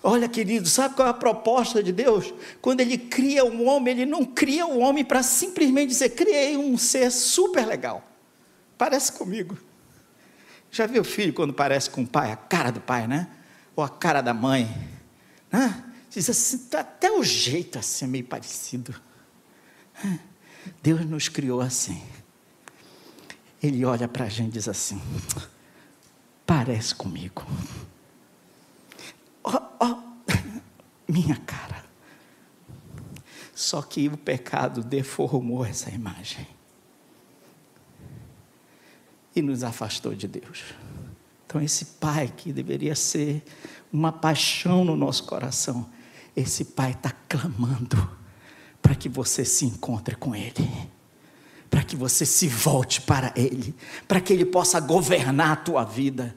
Olha, 0.01 0.27
querido, 0.27 0.67
sabe 0.67 0.95
qual 0.95 1.07
é 1.07 1.11
a 1.11 1.13
proposta 1.13 1.83
de 1.83 1.91
Deus? 1.91 2.33
Quando 2.61 2.79
ele 2.81 2.97
cria 2.97 3.43
um 3.43 3.67
homem, 3.67 3.93
ele 3.93 4.05
não 4.05 4.25
cria 4.25 4.65
o 4.65 4.77
um 4.77 4.81
homem 4.81 5.03
para 5.03 5.21
simplesmente 5.21 5.89
dizer, 5.89 6.09
criei 6.09 6.57
um 6.57 6.77
ser 6.77 7.11
super 7.11 7.67
legal. 7.67 8.03
Parece 8.77 9.11
comigo. 9.11 9.57
Já 10.71 10.87
viu 10.87 11.01
o 11.01 11.05
filho 11.05 11.33
quando 11.33 11.53
parece 11.53 11.89
com 11.89 12.03
o 12.03 12.07
pai, 12.07 12.31
a 12.31 12.35
cara 12.35 12.71
do 12.71 12.79
pai, 12.79 13.07
né? 13.07 13.27
Ou 13.81 13.85
a 13.85 13.89
cara 13.89 14.21
da 14.21 14.33
mãe. 14.33 14.65
Né? 15.51 15.83
Diz 16.09 16.29
assim, 16.29 16.57
tá 16.69 16.81
até 16.81 17.11
o 17.11 17.23
jeito 17.23 17.79
assim, 17.79 18.05
meio 18.05 18.25
parecido. 18.25 18.93
Deus 20.81 21.05
nos 21.05 21.27
criou 21.27 21.61
assim. 21.61 22.01
Ele 23.61 23.83
olha 23.85 24.07
para 24.07 24.25
a 24.25 24.29
gente 24.29 24.49
e 24.49 24.53
diz 24.53 24.67
assim: 24.67 25.01
parece 26.45 26.93
comigo. 26.95 27.45
Ó, 29.43 29.61
oh, 29.79 29.85
oh, 29.85 30.61
minha 31.07 31.35
cara. 31.37 31.83
Só 33.53 33.81
que 33.81 34.07
o 34.07 34.17
pecado 34.17 34.83
deformou 34.83 35.63
essa 35.63 35.91
imagem 35.91 36.47
e 39.35 39.41
nos 39.41 39.63
afastou 39.63 40.15
de 40.15 40.27
Deus. 40.27 40.73
Então, 41.51 41.61
esse 41.61 41.83
pai 41.83 42.33
que 42.33 42.53
deveria 42.53 42.95
ser 42.95 43.43
uma 43.91 44.09
paixão 44.09 44.85
no 44.85 44.95
nosso 44.95 45.25
coração, 45.25 45.85
esse 46.33 46.63
pai 46.63 46.91
está 46.91 47.11
clamando 47.27 48.09
para 48.81 48.95
que 48.95 49.09
você 49.09 49.43
se 49.43 49.65
encontre 49.65 50.15
com 50.15 50.33
ele, 50.33 50.65
para 51.69 51.83
que 51.83 51.93
você 51.93 52.25
se 52.25 52.47
volte 52.47 53.01
para 53.01 53.33
ele, 53.35 53.75
para 54.07 54.21
que 54.21 54.31
ele 54.31 54.45
possa 54.45 54.79
governar 54.79 55.51
a 55.51 55.55
tua 55.57 55.83
vida. 55.83 56.33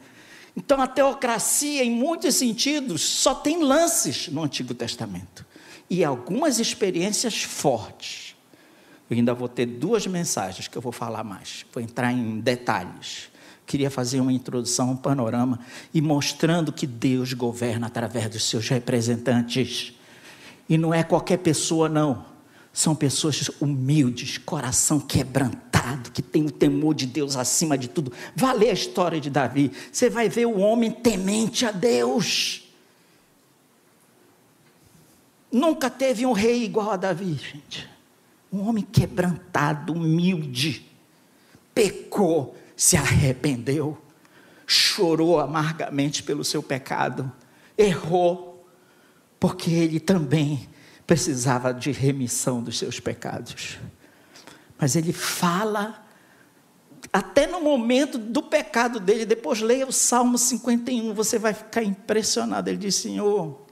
Então, 0.56 0.82
a 0.82 0.88
teocracia, 0.88 1.84
em 1.84 1.92
muitos 1.92 2.34
sentidos, 2.34 3.00
só 3.00 3.36
tem 3.36 3.62
lances 3.62 4.26
no 4.26 4.42
Antigo 4.42 4.74
Testamento 4.74 5.46
e 5.88 6.02
algumas 6.02 6.58
experiências 6.58 7.40
fortes. 7.40 8.34
Eu 9.08 9.16
ainda 9.16 9.32
vou 9.32 9.48
ter 9.48 9.66
duas 9.66 10.08
mensagens 10.08 10.66
que 10.66 10.76
eu 10.76 10.82
vou 10.82 10.90
falar 10.90 11.22
mais, 11.22 11.64
vou 11.72 11.80
entrar 11.80 12.10
em 12.10 12.40
detalhes. 12.40 13.32
Queria 13.66 13.90
fazer 13.90 14.20
uma 14.20 14.32
introdução, 14.32 14.90
um 14.90 14.96
panorama 14.96 15.58
e 15.92 16.00
mostrando 16.00 16.72
que 16.72 16.86
Deus 16.86 17.32
governa 17.32 17.86
através 17.86 18.28
dos 18.28 18.44
seus 18.44 18.68
representantes. 18.68 19.94
E 20.68 20.76
não 20.76 20.92
é 20.92 21.02
qualquer 21.02 21.38
pessoa, 21.38 21.88
não. 21.88 22.24
São 22.72 22.94
pessoas 22.94 23.50
humildes, 23.60 24.36
coração 24.36 24.98
quebrantado, 24.98 26.10
que 26.10 26.20
tem 26.20 26.44
o 26.44 26.50
temor 26.50 26.94
de 26.94 27.06
Deus 27.06 27.36
acima 27.36 27.78
de 27.78 27.88
tudo. 27.88 28.12
Vá 28.34 28.52
ler 28.52 28.70
a 28.70 28.74
história 28.74 29.20
de 29.20 29.30
Davi. 29.30 29.70
Você 29.92 30.10
vai 30.10 30.28
ver 30.28 30.46
o 30.46 30.58
homem 30.58 30.90
temente 30.90 31.64
a 31.64 31.70
Deus. 31.70 32.62
Nunca 35.50 35.88
teve 35.88 36.26
um 36.26 36.32
rei 36.32 36.64
igual 36.64 36.90
a 36.90 36.96
Davi, 36.96 37.34
gente. 37.34 37.88
Um 38.52 38.68
homem 38.68 38.84
quebrantado, 38.84 39.92
humilde, 39.92 40.84
pecou, 41.72 42.56
se 42.76 42.96
arrependeu, 42.96 43.98
chorou 44.66 45.40
amargamente 45.40 46.22
pelo 46.22 46.44
seu 46.44 46.62
pecado, 46.62 47.30
errou, 47.76 48.66
porque 49.38 49.70
ele 49.70 50.00
também 50.00 50.68
precisava 51.06 51.72
de 51.72 51.90
remissão 51.90 52.62
dos 52.62 52.78
seus 52.78 52.98
pecados. 52.98 53.78
Mas 54.78 54.96
ele 54.96 55.12
fala, 55.12 56.04
até 57.12 57.46
no 57.46 57.60
momento 57.60 58.18
do 58.18 58.42
pecado 58.42 58.98
dele, 58.98 59.24
depois 59.24 59.60
leia 59.60 59.86
o 59.86 59.92
Salmo 59.92 60.38
51, 60.38 61.14
você 61.14 61.38
vai 61.38 61.54
ficar 61.54 61.82
impressionado. 61.82 62.70
Ele 62.70 62.78
diz: 62.78 62.96
Senhor, 62.96 63.62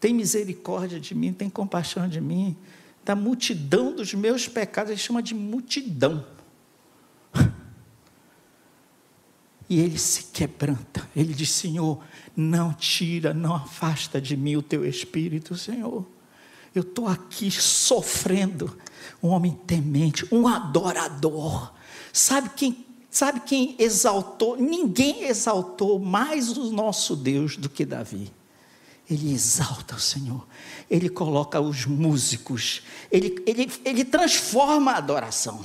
tem 0.00 0.14
misericórdia 0.14 1.00
de 1.00 1.14
mim, 1.14 1.32
tem 1.32 1.50
compaixão 1.50 2.08
de 2.08 2.20
mim, 2.20 2.56
da 3.04 3.14
multidão 3.14 3.94
dos 3.94 4.14
meus 4.14 4.48
pecados, 4.48 4.90
ele 4.90 5.00
chama 5.00 5.22
de 5.22 5.34
multidão. 5.34 6.24
E 9.74 9.80
ele 9.80 9.98
se 9.98 10.26
quebranta, 10.32 11.04
ele 11.16 11.34
diz: 11.34 11.50
Senhor, 11.50 11.98
não 12.36 12.72
tira, 12.72 13.34
não 13.34 13.56
afasta 13.56 14.20
de 14.20 14.36
mim 14.36 14.54
o 14.54 14.62
teu 14.62 14.86
espírito, 14.88 15.56
Senhor. 15.56 16.06
Eu 16.72 16.82
estou 16.82 17.08
aqui 17.08 17.50
sofrendo. 17.50 18.78
Um 19.20 19.30
homem 19.30 19.58
temente, 19.66 20.32
um 20.32 20.46
adorador. 20.46 21.72
Sabe 22.12 22.50
quem, 22.50 22.86
sabe 23.10 23.40
quem 23.40 23.74
exaltou? 23.76 24.56
Ninguém 24.56 25.24
exaltou 25.24 25.98
mais 25.98 26.56
o 26.56 26.70
nosso 26.70 27.16
Deus 27.16 27.56
do 27.56 27.68
que 27.68 27.84
Davi. 27.84 28.30
Ele 29.10 29.32
exalta 29.32 29.96
o 29.96 30.00
Senhor, 30.00 30.46
ele 30.88 31.08
coloca 31.08 31.60
os 31.60 31.84
músicos, 31.84 32.82
ele, 33.10 33.42
ele, 33.44 33.68
ele 33.84 34.04
transforma 34.04 34.92
a 34.92 34.98
adoração. 34.98 35.64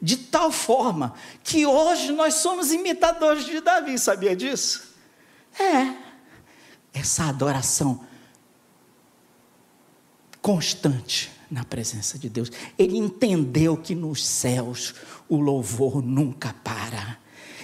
De 0.00 0.16
tal 0.16 0.52
forma 0.52 1.14
que 1.42 1.64
hoje 1.64 2.12
nós 2.12 2.34
somos 2.34 2.72
imitadores 2.72 3.44
de 3.44 3.60
Davi, 3.60 3.98
sabia 3.98 4.36
disso? 4.36 4.94
É. 5.58 5.94
Essa 6.92 7.24
adoração 7.24 8.04
constante 10.42 11.32
na 11.50 11.64
presença 11.64 12.18
de 12.18 12.28
Deus. 12.28 12.50
Ele 12.76 12.98
entendeu 12.98 13.76
que 13.76 13.94
nos 13.94 14.26
céus 14.26 14.94
o 15.28 15.36
louvor 15.36 16.02
nunca 16.02 16.54
para. 16.62 17.18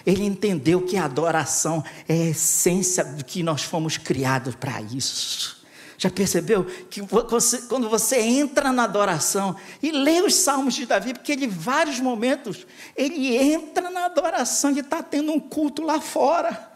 Ele 0.07 0.25
entendeu 0.25 0.81
que 0.87 0.97
a 0.97 1.05
adoração 1.05 1.85
é 2.09 2.15
a 2.15 2.31
essência 2.31 3.05
do 3.05 3.25
que 3.25 3.43
nós 3.43 3.63
fomos 3.63 3.99
criados 3.99 4.55
para 4.55 4.81
isso. 4.81 5.60
Já 6.01 6.09
percebeu 6.09 6.65
que 6.65 7.03
quando 7.69 7.91
você 7.91 8.19
entra 8.21 8.73
na 8.73 8.85
adoração 8.85 9.55
e 9.83 9.91
lê 9.91 10.23
os 10.23 10.35
salmos 10.35 10.73
de 10.73 10.87
Davi, 10.87 11.13
porque 11.13 11.33
ele, 11.33 11.45
em 11.45 11.49
vários 11.49 12.01
momentos, 12.01 12.67
ele 12.97 13.37
entra 13.37 13.91
na 13.91 14.07
adoração 14.07 14.71
e 14.71 14.79
está 14.79 15.03
tendo 15.03 15.31
um 15.31 15.39
culto 15.39 15.83
lá 15.83 16.01
fora. 16.01 16.73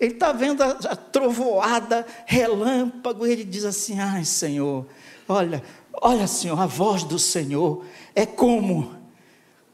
Ele 0.00 0.14
está 0.14 0.32
vendo 0.32 0.62
a, 0.62 0.70
a 0.70 0.96
trovoada, 0.96 2.06
relâmpago, 2.24 3.26
e 3.26 3.32
ele 3.32 3.44
diz 3.44 3.66
assim: 3.66 4.00
Ai, 4.00 4.24
Senhor, 4.24 4.86
olha, 5.28 5.62
olha, 5.92 6.26
Senhor, 6.26 6.58
a 6.58 6.64
voz 6.64 7.04
do 7.04 7.18
Senhor 7.18 7.84
é 8.14 8.24
como 8.24 9.02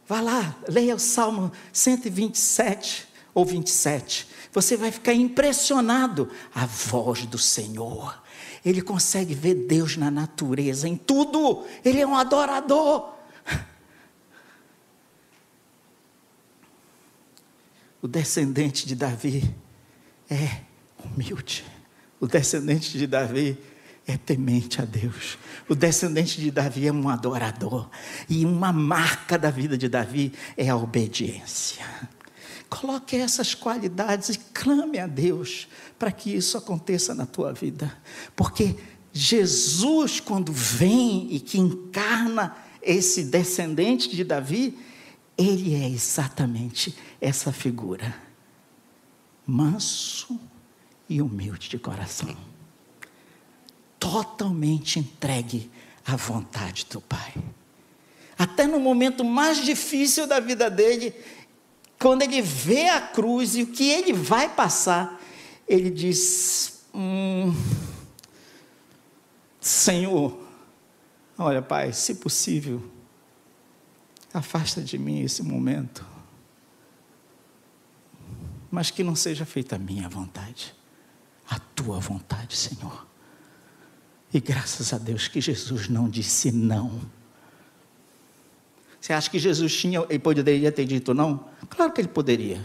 Vá 0.08 0.22
lá, 0.22 0.56
leia 0.66 0.94
o 0.94 0.98
Salmo 0.98 1.52
127 1.70 3.06
ou 3.34 3.44
27. 3.44 4.26
Você 4.50 4.74
vai 4.74 4.90
ficar 4.90 5.12
impressionado. 5.12 6.30
A 6.54 6.64
voz 6.64 7.26
do 7.26 7.36
Senhor. 7.36 8.18
Ele 8.68 8.82
consegue 8.82 9.34
ver 9.34 9.54
Deus 9.54 9.96
na 9.96 10.10
natureza, 10.10 10.86
em 10.86 10.94
tudo. 10.94 11.64
Ele 11.82 12.02
é 12.02 12.06
um 12.06 12.14
adorador. 12.14 13.14
O 18.02 18.06
descendente 18.06 18.86
de 18.86 18.94
Davi 18.94 19.42
é 20.28 20.60
humilde. 21.02 21.64
O 22.20 22.26
descendente 22.26 22.98
de 22.98 23.06
Davi 23.06 23.58
é 24.06 24.18
temente 24.18 24.82
a 24.82 24.84
Deus. 24.84 25.38
O 25.66 25.74
descendente 25.74 26.38
de 26.38 26.50
Davi 26.50 26.86
é 26.86 26.92
um 26.92 27.08
adorador. 27.08 27.88
E 28.28 28.44
uma 28.44 28.70
marca 28.70 29.38
da 29.38 29.50
vida 29.50 29.78
de 29.78 29.88
Davi 29.88 30.30
é 30.58 30.68
a 30.68 30.76
obediência. 30.76 31.86
Coloque 32.68 33.16
essas 33.16 33.54
qualidades 33.54 34.28
e 34.30 34.38
clame 34.38 34.98
a 34.98 35.06
Deus 35.06 35.68
para 35.98 36.12
que 36.12 36.34
isso 36.34 36.58
aconteça 36.58 37.14
na 37.14 37.26
tua 37.26 37.52
vida. 37.52 37.96
Porque 38.36 38.76
Jesus, 39.12 40.20
quando 40.20 40.52
vem 40.52 41.28
e 41.30 41.40
que 41.40 41.58
encarna 41.58 42.56
esse 42.82 43.24
descendente 43.24 44.14
de 44.14 44.22
Davi, 44.22 44.78
ele 45.36 45.74
é 45.74 45.88
exatamente 45.88 46.94
essa 47.20 47.52
figura. 47.52 48.14
Manso 49.46 50.38
e 51.08 51.22
humilde 51.22 51.68
de 51.68 51.78
coração 51.78 52.36
totalmente 53.98 54.98
entregue 54.98 55.70
à 56.06 56.16
vontade 56.16 56.86
do 56.90 57.00
Pai. 57.00 57.34
Até 58.38 58.66
no 58.66 58.78
momento 58.78 59.24
mais 59.24 59.64
difícil 59.64 60.26
da 60.26 60.38
vida 60.38 60.70
dele, 60.70 61.12
quando 61.98 62.22
ele 62.22 62.40
vê 62.40 62.88
a 62.88 63.00
cruz 63.00 63.56
e 63.56 63.62
o 63.62 63.66
que 63.66 63.88
ele 63.90 64.12
vai 64.12 64.48
passar, 64.48 65.20
ele 65.66 65.90
diz: 65.90 66.84
hum, 66.94 67.54
Senhor, 69.60 70.38
olha, 71.36 71.60
Pai, 71.60 71.92
se 71.92 72.16
possível, 72.16 72.82
afasta 74.32 74.80
de 74.80 74.96
mim 74.96 75.22
esse 75.22 75.42
momento, 75.42 76.06
mas 78.70 78.90
que 78.90 79.02
não 79.02 79.16
seja 79.16 79.44
feita 79.44 79.76
a 79.76 79.78
minha 79.78 80.08
vontade, 80.08 80.74
a 81.48 81.58
tua 81.58 81.98
vontade, 81.98 82.56
Senhor. 82.56 83.06
E 84.32 84.40
graças 84.40 84.92
a 84.92 84.98
Deus 84.98 85.26
que 85.26 85.40
Jesus 85.40 85.88
não 85.88 86.08
disse 86.08 86.52
não. 86.52 87.00
Você 89.00 89.12
acha 89.12 89.30
que 89.30 89.38
Jesus 89.38 89.74
tinha 89.74 90.04
e 90.10 90.18
poderia 90.18 90.72
ter 90.72 90.84
dito 90.84 91.14
não? 91.14 91.44
Claro 91.68 91.92
que 91.92 92.00
ele 92.00 92.08
poderia. 92.08 92.64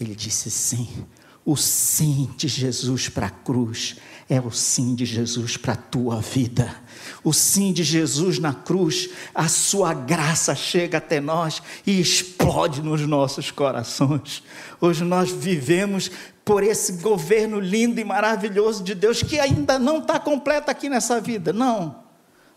Ele 0.00 0.14
disse 0.14 0.50
sim. 0.50 1.06
O 1.44 1.56
sim 1.56 2.30
de 2.36 2.48
Jesus 2.48 3.08
para 3.08 3.26
a 3.26 3.30
cruz 3.30 3.96
é 4.28 4.40
o 4.40 4.50
sim 4.50 4.94
de 4.94 5.04
Jesus 5.04 5.56
para 5.56 5.72
a 5.72 5.76
tua 5.76 6.20
vida. 6.20 6.74
O 7.24 7.32
sim 7.32 7.72
de 7.72 7.82
Jesus 7.82 8.38
na 8.38 8.54
cruz, 8.54 9.10
a 9.34 9.48
sua 9.48 9.92
graça 9.92 10.54
chega 10.54 10.98
até 10.98 11.18
nós 11.20 11.62
e 11.86 12.00
explode 12.00 12.82
nos 12.82 13.00
nossos 13.00 13.50
corações. 13.50 14.42
Hoje 14.80 15.02
nós 15.02 15.30
vivemos 15.30 16.10
por 16.44 16.62
esse 16.62 16.94
governo 16.94 17.58
lindo 17.58 18.00
e 18.00 18.04
maravilhoso 18.04 18.84
de 18.84 18.94
Deus 18.94 19.22
que 19.22 19.40
ainda 19.40 19.78
não 19.78 19.98
está 19.98 20.20
completo 20.20 20.70
aqui 20.70 20.88
nessa 20.88 21.20
vida. 21.20 21.52
Não. 21.52 22.09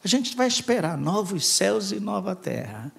A 0.04 0.08
gente 0.08 0.36
vai 0.36 0.48
esperar 0.48 0.98
novos 0.98 1.46
céus 1.46 1.92
e 1.92 2.00
nova 2.00 2.36
terra. 2.36 2.92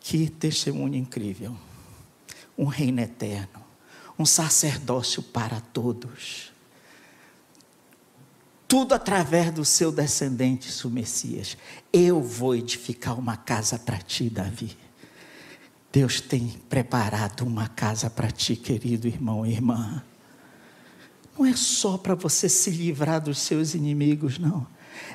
Que 0.00 0.28
testemunho 0.28 0.96
incrível! 0.96 1.56
Um 2.56 2.66
reino 2.66 3.00
eterno, 3.00 3.64
um 4.18 4.26
sacerdócio 4.26 5.22
para 5.22 5.60
todos. 5.60 6.52
Tudo 8.68 8.94
através 8.94 9.50
do 9.50 9.64
seu 9.64 9.90
descendente, 9.90 10.86
o 10.86 10.90
Messias. 10.90 11.56
Eu 11.92 12.20
vou 12.20 12.54
edificar 12.54 13.18
uma 13.18 13.36
casa 13.36 13.78
para 13.78 13.98
ti, 13.98 14.28
Davi. 14.28 14.76
Deus 15.90 16.20
tem 16.20 16.48
preparado 16.68 17.42
uma 17.42 17.68
casa 17.68 18.10
para 18.10 18.30
ti, 18.30 18.56
querido 18.56 19.06
irmão 19.08 19.46
e 19.46 19.52
irmã. 19.52 20.02
Não 21.36 21.46
é 21.46 21.54
só 21.54 21.98
para 21.98 22.14
você 22.14 22.48
se 22.48 22.70
livrar 22.70 23.20
dos 23.20 23.38
seus 23.38 23.74
inimigos, 23.74 24.38
não. 24.38 24.66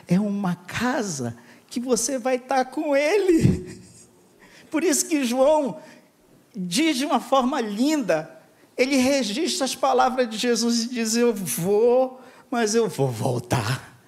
É 0.08 0.20
uma 0.20 0.56
casa 0.56 1.38
que 1.68 1.80
você 1.80 2.18
vai 2.18 2.36
estar 2.36 2.66
com 2.66 2.96
Ele. 2.96 3.82
Por 4.70 4.84
isso 4.84 5.08
que 5.08 5.24
João 5.24 5.80
diz 6.56 6.98
de 6.98 7.06
uma 7.06 7.20
forma 7.20 7.62
linda, 7.62 8.40
ele 8.78 8.96
registra 8.96 9.66
as 9.66 9.76
palavras 9.76 10.30
de 10.30 10.38
Jesus 10.38 10.84
e 10.84 10.90
diz: 10.90 11.16
Eu 11.16 11.34
vou, 11.34 12.22
mas 12.50 12.76
eu 12.76 12.88
vou 12.88 13.10
voltar. 13.10 14.00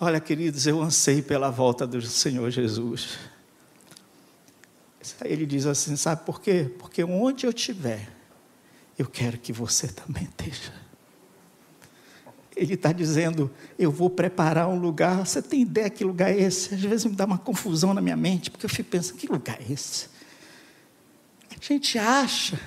Olha, 0.00 0.20
queridos, 0.20 0.66
eu 0.66 0.80
anseio 0.80 1.22
pela 1.22 1.50
volta 1.50 1.86
do 1.86 2.00
Senhor 2.02 2.50
Jesus. 2.50 3.18
Ele 5.24 5.46
diz 5.46 5.66
assim: 5.66 5.94
Sabe 5.96 6.24
por 6.24 6.40
quê? 6.40 6.70
Porque 6.78 7.04
onde 7.04 7.46
eu 7.46 7.50
estiver, 7.50 8.08
eu 8.98 9.06
quero 9.06 9.38
que 9.38 9.52
você 9.52 9.88
também 9.88 10.24
esteja. 10.24 10.72
Ele 12.54 12.74
está 12.74 12.92
dizendo: 12.92 13.50
Eu 13.78 13.90
vou 13.90 14.10
preparar 14.10 14.68
um 14.68 14.78
lugar. 14.78 15.26
Você 15.26 15.40
tem 15.40 15.62
ideia 15.62 15.88
que 15.88 16.04
lugar 16.04 16.30
é 16.30 16.40
esse? 16.40 16.74
Às 16.74 16.80
vezes 16.80 17.06
me 17.06 17.16
dá 17.16 17.24
uma 17.24 17.38
confusão 17.38 17.94
na 17.94 18.00
minha 18.00 18.16
mente, 18.16 18.50
porque 18.50 18.66
eu 18.66 18.70
fico 18.70 18.90
pensando: 18.90 19.18
Que 19.18 19.26
lugar 19.26 19.58
é 19.60 19.72
esse? 19.72 20.08
A 21.50 21.64
gente 21.64 21.98
acha 21.98 22.60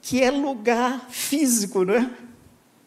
que 0.00 0.22
é 0.22 0.30
lugar 0.30 1.08
físico, 1.10 1.84
não 1.84 1.94
é? 1.94 2.10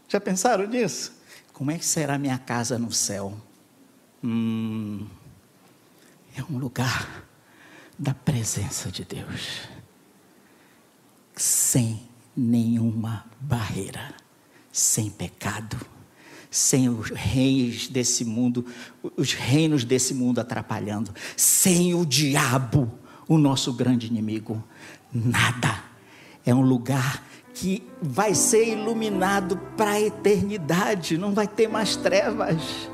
Já 0.08 0.20
pensaram 0.20 0.66
nisso? 0.66 1.14
Como 1.54 1.70
é 1.70 1.78
que 1.78 1.86
será 1.86 2.18
minha 2.18 2.38
casa 2.38 2.80
no 2.80 2.92
céu? 2.92 3.38
Hum, 4.24 5.06
é 6.36 6.44
um 6.44 6.58
lugar 6.58 7.26
da 7.98 8.14
presença 8.14 8.90
de 8.90 9.04
Deus, 9.04 9.68
sem 11.36 12.09
nenhuma 12.36 13.25
barreira, 13.39 14.13
sem 14.71 15.09
pecado 15.09 15.77
sem 16.49 16.89
os 16.89 17.11
reis 17.11 17.88
desse 17.88 18.25
mundo, 18.25 18.65
os 19.15 19.34
reinos 19.34 19.84
desse 19.84 20.13
mundo 20.13 20.39
atrapalhando, 20.39 21.11
sem 21.38 21.93
o 21.93 22.05
diabo, 22.05 22.91
o 23.27 23.38
nosso 23.38 23.73
grande 23.73 24.07
inimigo. 24.07 24.63
Nada. 25.13 25.84
É 26.45 26.53
um 26.53 26.61
lugar 26.61 27.23
que 27.53 27.84
vai 28.01 28.34
ser 28.34 28.69
iluminado 28.69 29.57
para 29.77 29.91
a 29.91 30.01
eternidade, 30.01 31.17
não 31.17 31.34
vai 31.34 31.47
ter 31.47 31.67
mais 31.67 31.95
trevas. 31.95 32.89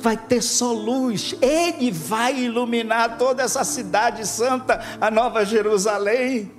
Vai 0.00 0.16
ter 0.16 0.42
só 0.42 0.72
luz, 0.72 1.34
Ele 1.40 1.90
vai 1.90 2.44
iluminar 2.44 3.18
toda 3.18 3.42
essa 3.42 3.64
cidade 3.64 4.26
santa, 4.26 4.80
a 5.00 5.10
Nova 5.10 5.44
Jerusalém 5.44 6.57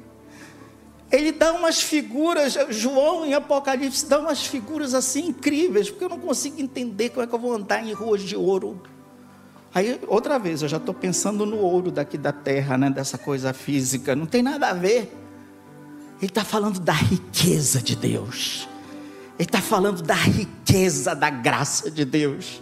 ele 1.11 1.31
dá 1.31 1.51
umas 1.53 1.81
figuras, 1.81 2.55
João 2.69 3.25
em 3.25 3.33
Apocalipse 3.33 4.05
dá 4.05 4.19
umas 4.19 4.45
figuras 4.45 4.93
assim 4.93 5.29
incríveis, 5.29 5.89
porque 5.89 6.05
eu 6.05 6.09
não 6.09 6.19
consigo 6.19 6.61
entender 6.61 7.09
como 7.09 7.23
é 7.23 7.27
que 7.27 7.33
eu 7.33 7.39
vou 7.39 7.53
andar 7.53 7.83
em 7.83 7.93
ruas 7.93 8.21
de 8.21 8.35
ouro. 8.35 8.79
Aí, 9.73 9.99
outra 10.07 10.37
vez, 10.37 10.61
eu 10.61 10.67
já 10.67 10.77
estou 10.77 10.93
pensando 10.93 11.45
no 11.45 11.57
ouro 11.57 11.91
daqui 11.91 12.17
da 12.17 12.31
terra, 12.31 12.77
né, 12.77 12.89
dessa 12.89 13.17
coisa 13.17 13.53
física, 13.53 14.15
não 14.15 14.25
tem 14.25 14.43
nada 14.43 14.69
a 14.69 14.73
ver. 14.73 15.15
Ele 16.17 16.29
está 16.29 16.43
falando 16.43 16.79
da 16.79 16.93
riqueza 16.93 17.81
de 17.81 17.95
Deus, 17.95 18.67
ele 19.37 19.47
está 19.47 19.61
falando 19.61 20.03
da 20.03 20.15
riqueza 20.15 21.15
da 21.15 21.29
graça 21.29 21.89
de 21.89 22.05
Deus. 22.05 22.61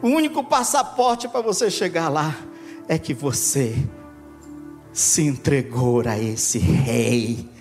O 0.00 0.08
único 0.08 0.44
passaporte 0.44 1.26
para 1.26 1.40
você 1.40 1.70
chegar 1.70 2.08
lá 2.08 2.36
é 2.86 2.98
que 2.98 3.14
você 3.14 3.74
se 4.92 5.22
entregou 5.22 6.06
a 6.06 6.18
esse 6.18 6.58
rei 6.58 7.53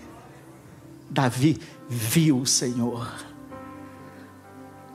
Davi 1.14 1.60
viu 1.88 2.40
o 2.40 2.46
Senhor. 2.46 3.08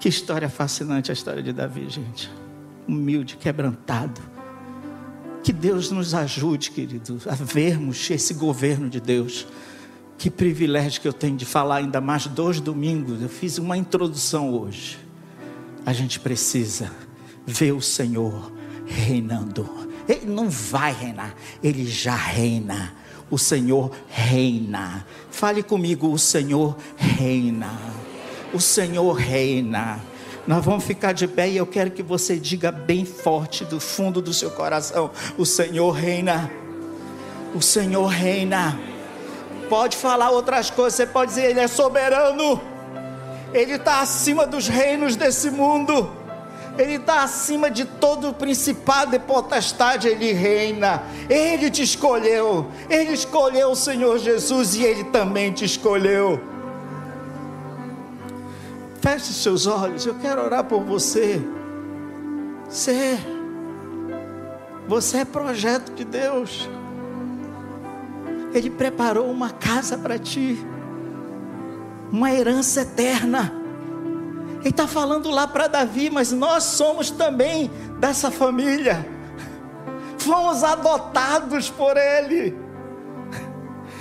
Que 0.01 0.09
história 0.09 0.49
fascinante 0.49 1.11
a 1.11 1.15
história 1.15 1.43
de 1.43 1.53
Davi, 1.53 1.89
gente. 1.89 2.29
Humilde, 2.87 3.37
quebrantado. 3.37 4.21
Que 5.45 5.53
Deus 5.53 5.91
nos 5.91 6.15
ajude, 6.15 6.73
queridos, 6.73 7.27
a 7.27 7.35
vermos 7.35 8.11
esse 8.11 8.35
governo 8.35 8.91
de 8.91 9.01
Deus. 9.01 9.47
Que 10.19 10.29
privilégio 10.29 11.01
que 11.01 11.07
eu 11.07 11.13
tenho 11.13 11.37
de 11.37 11.45
falar 11.45 11.77
ainda 11.77 12.01
mais 12.01 12.27
dois 12.27 12.61
domingos. 12.61 13.23
Eu 13.23 13.29
fiz 13.29 13.57
uma 13.59 13.77
introdução 13.77 14.53
hoje. 14.53 14.99
A 15.87 15.93
gente 15.93 16.19
precisa 16.19 16.91
ver 17.47 17.73
o 17.73 17.81
Senhor 17.81 18.53
reinando. 18.85 19.89
Ele 20.09 20.27
não 20.27 20.51
vai 20.51 20.93
reinar, 20.93 21.35
ele 21.63 21.87
já 21.87 22.17
reina 22.17 22.93
o 23.31 23.39
Senhor 23.39 23.91
reina. 24.09 25.07
Fale 25.31 25.63
comigo, 25.63 26.11
o 26.11 26.19
Senhor 26.19 26.77
reina. 26.97 27.71
O 28.53 28.61
Senhor 28.61 29.13
reina. 29.13 30.01
Nós 30.47 30.65
vamos 30.65 30.85
ficar 30.85 31.13
de 31.13 31.29
pé 31.29 31.49
e 31.49 31.57
eu 31.59 31.67
quero 31.67 31.91
que 31.91 32.03
você 32.03 32.37
diga 32.37 32.73
bem 32.73 33.05
forte 33.05 33.65
do 33.65 33.79
fundo 33.79 34.23
do 34.23 34.33
seu 34.33 34.51
coração: 34.51 35.11
O 35.37 35.45
Senhor 35.45 35.91
reina. 35.91 36.51
O 37.55 37.61
Senhor 37.61 38.07
reina. 38.07 38.79
Pode 39.69 39.97
falar 39.97 40.31
outras 40.31 40.71
coisas, 40.71 40.95
você 40.95 41.07
pode 41.07 41.33
dizer, 41.33 41.51
Ele 41.51 41.61
é 41.61 41.69
soberano. 41.69 42.61
Ele 43.53 43.75
está 43.75 44.01
acima 44.01 44.47
dos 44.47 44.67
reinos 44.69 45.17
desse 45.17 45.51
mundo. 45.51 46.18
Ele 46.79 46.95
está 46.95 47.25
acima 47.25 47.69
de 47.69 47.85
todo 47.85 48.33
principado 48.33 49.17
e 49.17 49.19
potestade, 49.19 50.07
Ele 50.07 50.33
reina. 50.33 51.03
Ele 51.29 51.69
te 51.73 51.83
escolheu, 51.83 52.69
Ele 52.89 53.13
escolheu 53.13 53.71
o 53.73 53.77
Senhor 53.77 54.17
Jesus 54.19 54.77
e 54.77 54.85
Ele 54.85 55.03
também 55.05 55.53
te 55.53 55.65
escolheu. 55.65 56.41
Feche 59.01 59.33
seus 59.33 59.67
olhos, 59.67 60.07
eu 60.07 60.15
quero 60.15 60.41
orar 60.41 60.63
por 60.65 60.81
você. 60.85 61.43
Você, 62.69 63.19
você 64.87 65.19
é 65.19 65.25
projeto 65.25 65.93
de 65.95 66.05
Deus. 66.05 66.69
Ele 68.55 68.71
preparou 68.71 69.29
uma 69.29 69.51
casa 69.51 69.99
para 69.99 70.17
ti, 70.17 70.65
uma 72.13 72.33
herança 72.33 72.83
eterna. 72.83 73.58
Ele 74.61 74.71
está 74.71 74.87
falando 74.87 75.31
lá 75.31 75.47
para 75.47 75.69
Davi, 75.69 76.11
mas 76.11 76.33
nós 76.33 76.65
somos 76.65 77.11
também 77.11 77.71
dessa 78.01 78.31
família. 78.31 79.07
Fomos 80.19 80.65
adotados 80.65 81.71
por 81.71 81.97
Ele. 81.97 82.57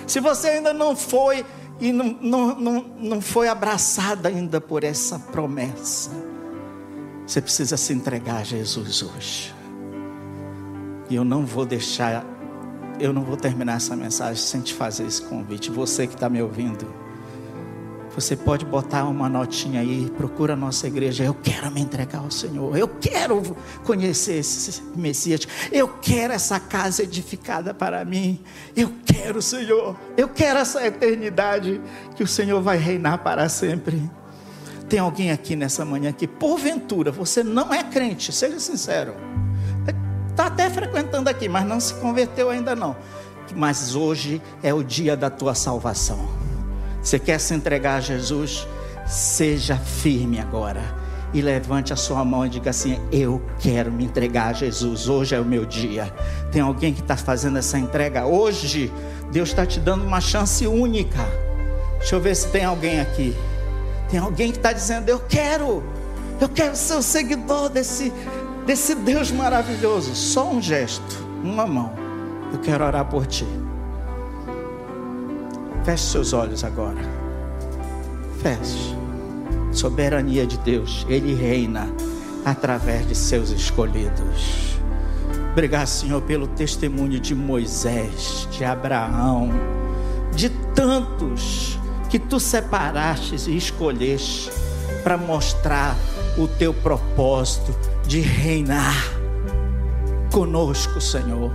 Se 0.08 0.20
você 0.20 0.50
ainda 0.50 0.74
não 0.74 0.96
foi 0.96 1.46
e 1.80 1.92
não, 1.92 2.18
não, 2.22 2.56
não, 2.56 2.86
não 2.98 3.22
foi 3.22 3.48
abraçado 3.48 4.26
ainda 4.26 4.60
por 4.60 4.84
essa 4.84 5.20
promessa, 5.20 6.10
você 7.26 7.42
precisa 7.42 7.78
se 7.78 7.94
entregar 7.94 8.38
a 8.38 8.44
Jesus 8.44 9.04
hoje. 9.04 9.54
E 11.10 11.16
eu 11.16 11.24
não 11.24 11.46
vou 11.46 11.66
deixar, 11.66 12.26
eu 13.00 13.14
não 13.14 13.22
vou 13.22 13.38
terminar 13.38 13.78
essa 13.78 13.96
mensagem 13.96 14.42
sem 14.42 14.62
te 14.62 14.74
fazer 14.74 15.06
esse 15.06 15.22
convite. 15.22 15.70
Você 15.70 16.08
que 16.08 16.16
está 16.16 16.30
me 16.30 16.42
ouvindo 16.42 16.88
você 18.18 18.36
pode 18.36 18.66
botar 18.66 19.04
uma 19.04 19.30
notinha 19.30 19.80
aí, 19.80 20.12
procura 20.18 20.54
a 20.54 20.56
nossa 20.56 20.88
igreja. 20.88 21.24
Eu 21.24 21.36
quero 21.36 21.70
me 21.70 21.80
entregar 21.80 22.18
ao 22.18 22.32
Senhor. 22.32 22.76
Eu 22.76 22.88
quero 22.88 23.56
conhecer 23.84 24.40
esse 24.40 24.82
Messias. 24.96 25.48
Eu 25.72 25.88
quero 25.88 26.34
essa 26.34 26.60
casa 26.60 27.04
edificada 27.04 27.76
para 27.76 28.04
mim. 28.04 28.42
Eu 28.76 28.92
quero, 29.06 29.40
Senhor. 29.40 29.96
Eu 30.18 30.28
quero 30.30 30.58
essa 30.58 30.84
eternidade 30.84 31.80
que 32.16 32.24
o 32.24 32.28
Senhor 32.28 32.60
vai 32.60 32.80
reinar 32.80 33.20
para 33.20 33.48
sempre. 33.50 34.02
Tem 34.90 34.98
alguém 34.98 35.30
aqui 35.30 35.56
nessa 35.56 35.86
manhã 35.86 36.12
que, 36.12 36.28
porventura, 36.28 37.12
você 37.12 37.44
não 37.44 37.72
é 37.72 37.84
crente, 37.84 38.32
seja 38.34 38.60
sincero. 38.60 39.14
Está 40.32 40.48
até 40.48 40.68
frequentando 40.72 41.30
aqui, 41.30 41.48
mas 41.48 41.68
não 41.68 41.80
se 41.80 41.94
converteu 41.94 42.50
ainda 42.50 42.76
não. 42.76 42.96
Mas 43.56 43.94
hoje 43.94 44.42
é 44.64 44.74
o 44.74 44.82
dia 44.82 45.16
da 45.16 45.30
tua 45.30 45.54
salvação. 45.54 46.47
Você 47.08 47.18
quer 47.18 47.40
se 47.40 47.54
entregar 47.54 47.96
a 47.96 48.02
Jesus? 48.02 48.68
Seja 49.08 49.78
firme 49.78 50.42
agora. 50.42 50.82
E 51.34 51.42
levante 51.42 51.94
a 51.94 51.96
sua 51.96 52.26
mão 52.26 52.46
e 52.46 52.50
diga 52.50 52.72
assim: 52.72 53.00
Eu 53.10 53.42
quero 53.60 53.90
me 53.90 54.04
entregar 54.04 54.48
a 54.48 54.54
Jesus. 54.54 55.08
Hoje 55.08 55.34
é 55.34 55.40
o 55.40 55.46
meu 55.46 55.64
dia. 55.64 56.14
Tem 56.52 56.62
alguém 56.62 56.94
que 56.94 57.00
está 57.00 57.16
fazendo 57.16 57.60
essa 57.60 57.80
entrega 57.80 58.26
hoje? 58.26 58.92
Deus 59.32 59.48
está 59.48 59.66
te 59.66 59.80
dando 59.80 60.04
uma 60.04 60.20
chance 60.20 60.68
única. 60.68 61.26
Deixa 61.98 62.14
eu 62.14 62.20
ver 62.20 62.36
se 62.36 62.50
tem 62.50 62.66
alguém 62.66 63.00
aqui. 63.00 63.34
Tem 64.10 64.20
alguém 64.20 64.52
que 64.52 64.58
está 64.58 64.74
dizendo: 64.74 65.08
Eu 65.08 65.22
quero, 65.22 65.82
eu 66.42 66.50
quero 66.50 66.76
ser 66.76 66.96
o 66.96 67.02
seguidor 67.02 67.70
desse, 67.70 68.12
desse 68.66 68.94
Deus 68.96 69.32
maravilhoso. 69.32 70.14
Só 70.14 70.50
um 70.50 70.62
gesto, 70.62 71.26
uma 71.42 71.66
mão. 71.66 71.94
Eu 72.52 72.60
quero 72.60 72.84
orar 72.84 73.06
por 73.06 73.26
ti. 73.26 73.48
Feche 75.84 76.04
seus 76.04 76.34
olhos 76.34 76.64
agora. 76.64 77.02
Feche. 78.42 78.96
Soberania 79.72 80.46
de 80.46 80.58
Deus, 80.60 81.06
Ele 81.08 81.34
reina 81.34 81.88
através 82.44 83.08
de 83.08 83.16
seus 83.16 83.52
escolhidos. 83.52 84.78
Obrigado, 85.52 85.88
Senhor, 85.88 86.22
pelo 86.22 86.48
testemunho 86.48 87.20
de 87.20 87.36
Moisés, 87.36 88.48
de 88.52 88.64
Abraão, 88.64 89.50
de 90.36 90.50
tantos 90.74 91.78
que 92.10 92.20
tu 92.20 92.40
separaste 92.40 93.36
e 93.50 93.58
escolheste 93.58 94.52
para 95.04 95.18
mostrar 95.18 95.96
o 96.38 96.48
teu 96.48 96.74
propósito 96.74 97.76
de 98.08 98.22
reinar 98.22 98.96
conosco, 100.32 101.02
Senhor. 101.02 101.52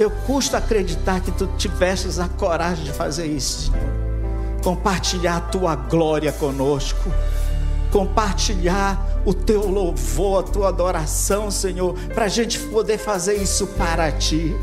Eu 0.00 0.10
custo 0.10 0.56
acreditar 0.56 1.20
que 1.20 1.30
tu 1.30 1.46
tivesses 1.58 2.18
a 2.18 2.26
coragem 2.26 2.84
de 2.84 2.90
fazer 2.90 3.26
isso, 3.26 3.70
Senhor. 3.70 4.62
Compartilhar 4.64 5.36
a 5.36 5.40
tua 5.42 5.76
glória 5.76 6.32
conosco. 6.32 7.12
Compartilhar 7.92 9.20
o 9.26 9.34
teu 9.34 9.68
louvor, 9.68 10.40
a 10.40 10.42
tua 10.42 10.68
adoração, 10.68 11.50
Senhor, 11.50 11.92
para 12.14 12.24
a 12.24 12.28
gente 12.28 12.58
poder 12.58 12.96
fazer 12.96 13.34
isso 13.34 13.66
para 13.76 14.10
ti. 14.10 14.56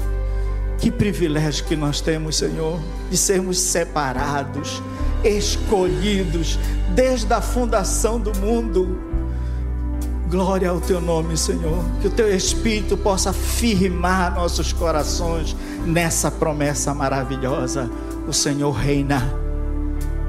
Que 0.79 0.89
privilégio 0.89 1.65
que 1.65 1.75
nós 1.75 2.01
temos, 2.01 2.37
Senhor, 2.37 2.79
de 3.11 3.15
sermos 3.15 3.59
separados, 3.59 4.81
escolhidos 5.23 6.57
desde 6.95 7.31
a 7.31 7.41
fundação 7.41 8.19
do 8.19 8.35
mundo 8.39 9.06
Glória 10.29 10.69
ao 10.69 10.81
teu 10.81 10.99
nome, 10.99 11.37
Senhor. 11.37 11.81
Que 12.01 12.07
o 12.07 12.11
teu 12.11 12.35
Espírito 12.35 12.97
possa 12.97 13.31
firmar 13.31 14.35
nossos 14.35 14.73
corações 14.73 15.55
nessa 15.85 16.29
promessa 16.29 16.93
maravilhosa. 16.93 17.89
O 18.27 18.33
Senhor 18.33 18.71
reina. 18.71 19.33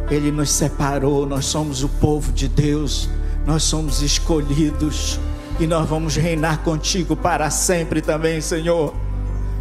Ele 0.08 0.30
nos 0.30 0.50
separou, 0.50 1.26
nós 1.26 1.46
somos 1.46 1.82
o 1.82 1.88
povo 1.88 2.30
de 2.30 2.46
Deus, 2.46 3.10
nós 3.44 3.64
somos 3.64 4.00
escolhidos 4.00 5.18
e 5.58 5.66
nós 5.66 5.86
vamos 5.88 6.14
reinar 6.14 6.62
contigo 6.62 7.16
para 7.16 7.50
sempre 7.50 8.00
também, 8.00 8.40
Senhor. 8.40 8.94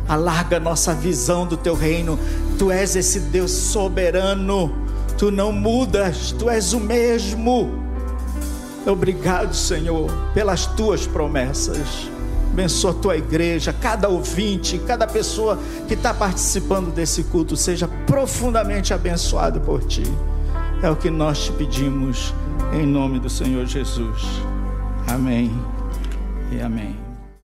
Alarga 0.07 0.59
nossa 0.59 0.93
visão 0.93 1.47
do 1.47 1.57
teu 1.57 1.73
reino. 1.73 2.17
Tu 2.59 2.69
és 2.69 2.95
esse 2.95 3.21
Deus 3.21 3.49
soberano. 3.49 4.71
Tu 5.17 5.31
não 5.31 5.51
mudas, 5.51 6.31
tu 6.31 6.47
és 6.47 6.73
o 6.73 6.79
mesmo. 6.79 7.86
Obrigado, 8.87 9.53
Senhor, 9.53 10.09
pelas 10.33 10.65
tuas 10.65 11.05
promessas. 11.05 12.09
Abençoa 12.51 12.91
a 12.91 12.93
tua 12.95 13.17
igreja, 13.17 13.71
cada 13.71 14.09
ouvinte, 14.09 14.79
cada 14.79 15.05
pessoa 15.05 15.59
que 15.87 15.93
está 15.93 16.13
participando 16.13 16.91
desse 16.91 17.23
culto 17.25 17.55
seja 17.55 17.87
profundamente 18.07 18.93
abençoado 18.93 19.59
por 19.59 19.83
ti. 19.83 20.03
É 20.81 20.89
o 20.89 20.95
que 20.95 21.09
nós 21.09 21.45
te 21.45 21.51
pedimos 21.51 22.33
em 22.73 22.85
nome 22.85 23.19
do 23.19 23.29
Senhor 23.29 23.65
Jesus. 23.65 24.23
Amém 25.07 25.51
e 26.51 26.61
amém. 26.61 27.06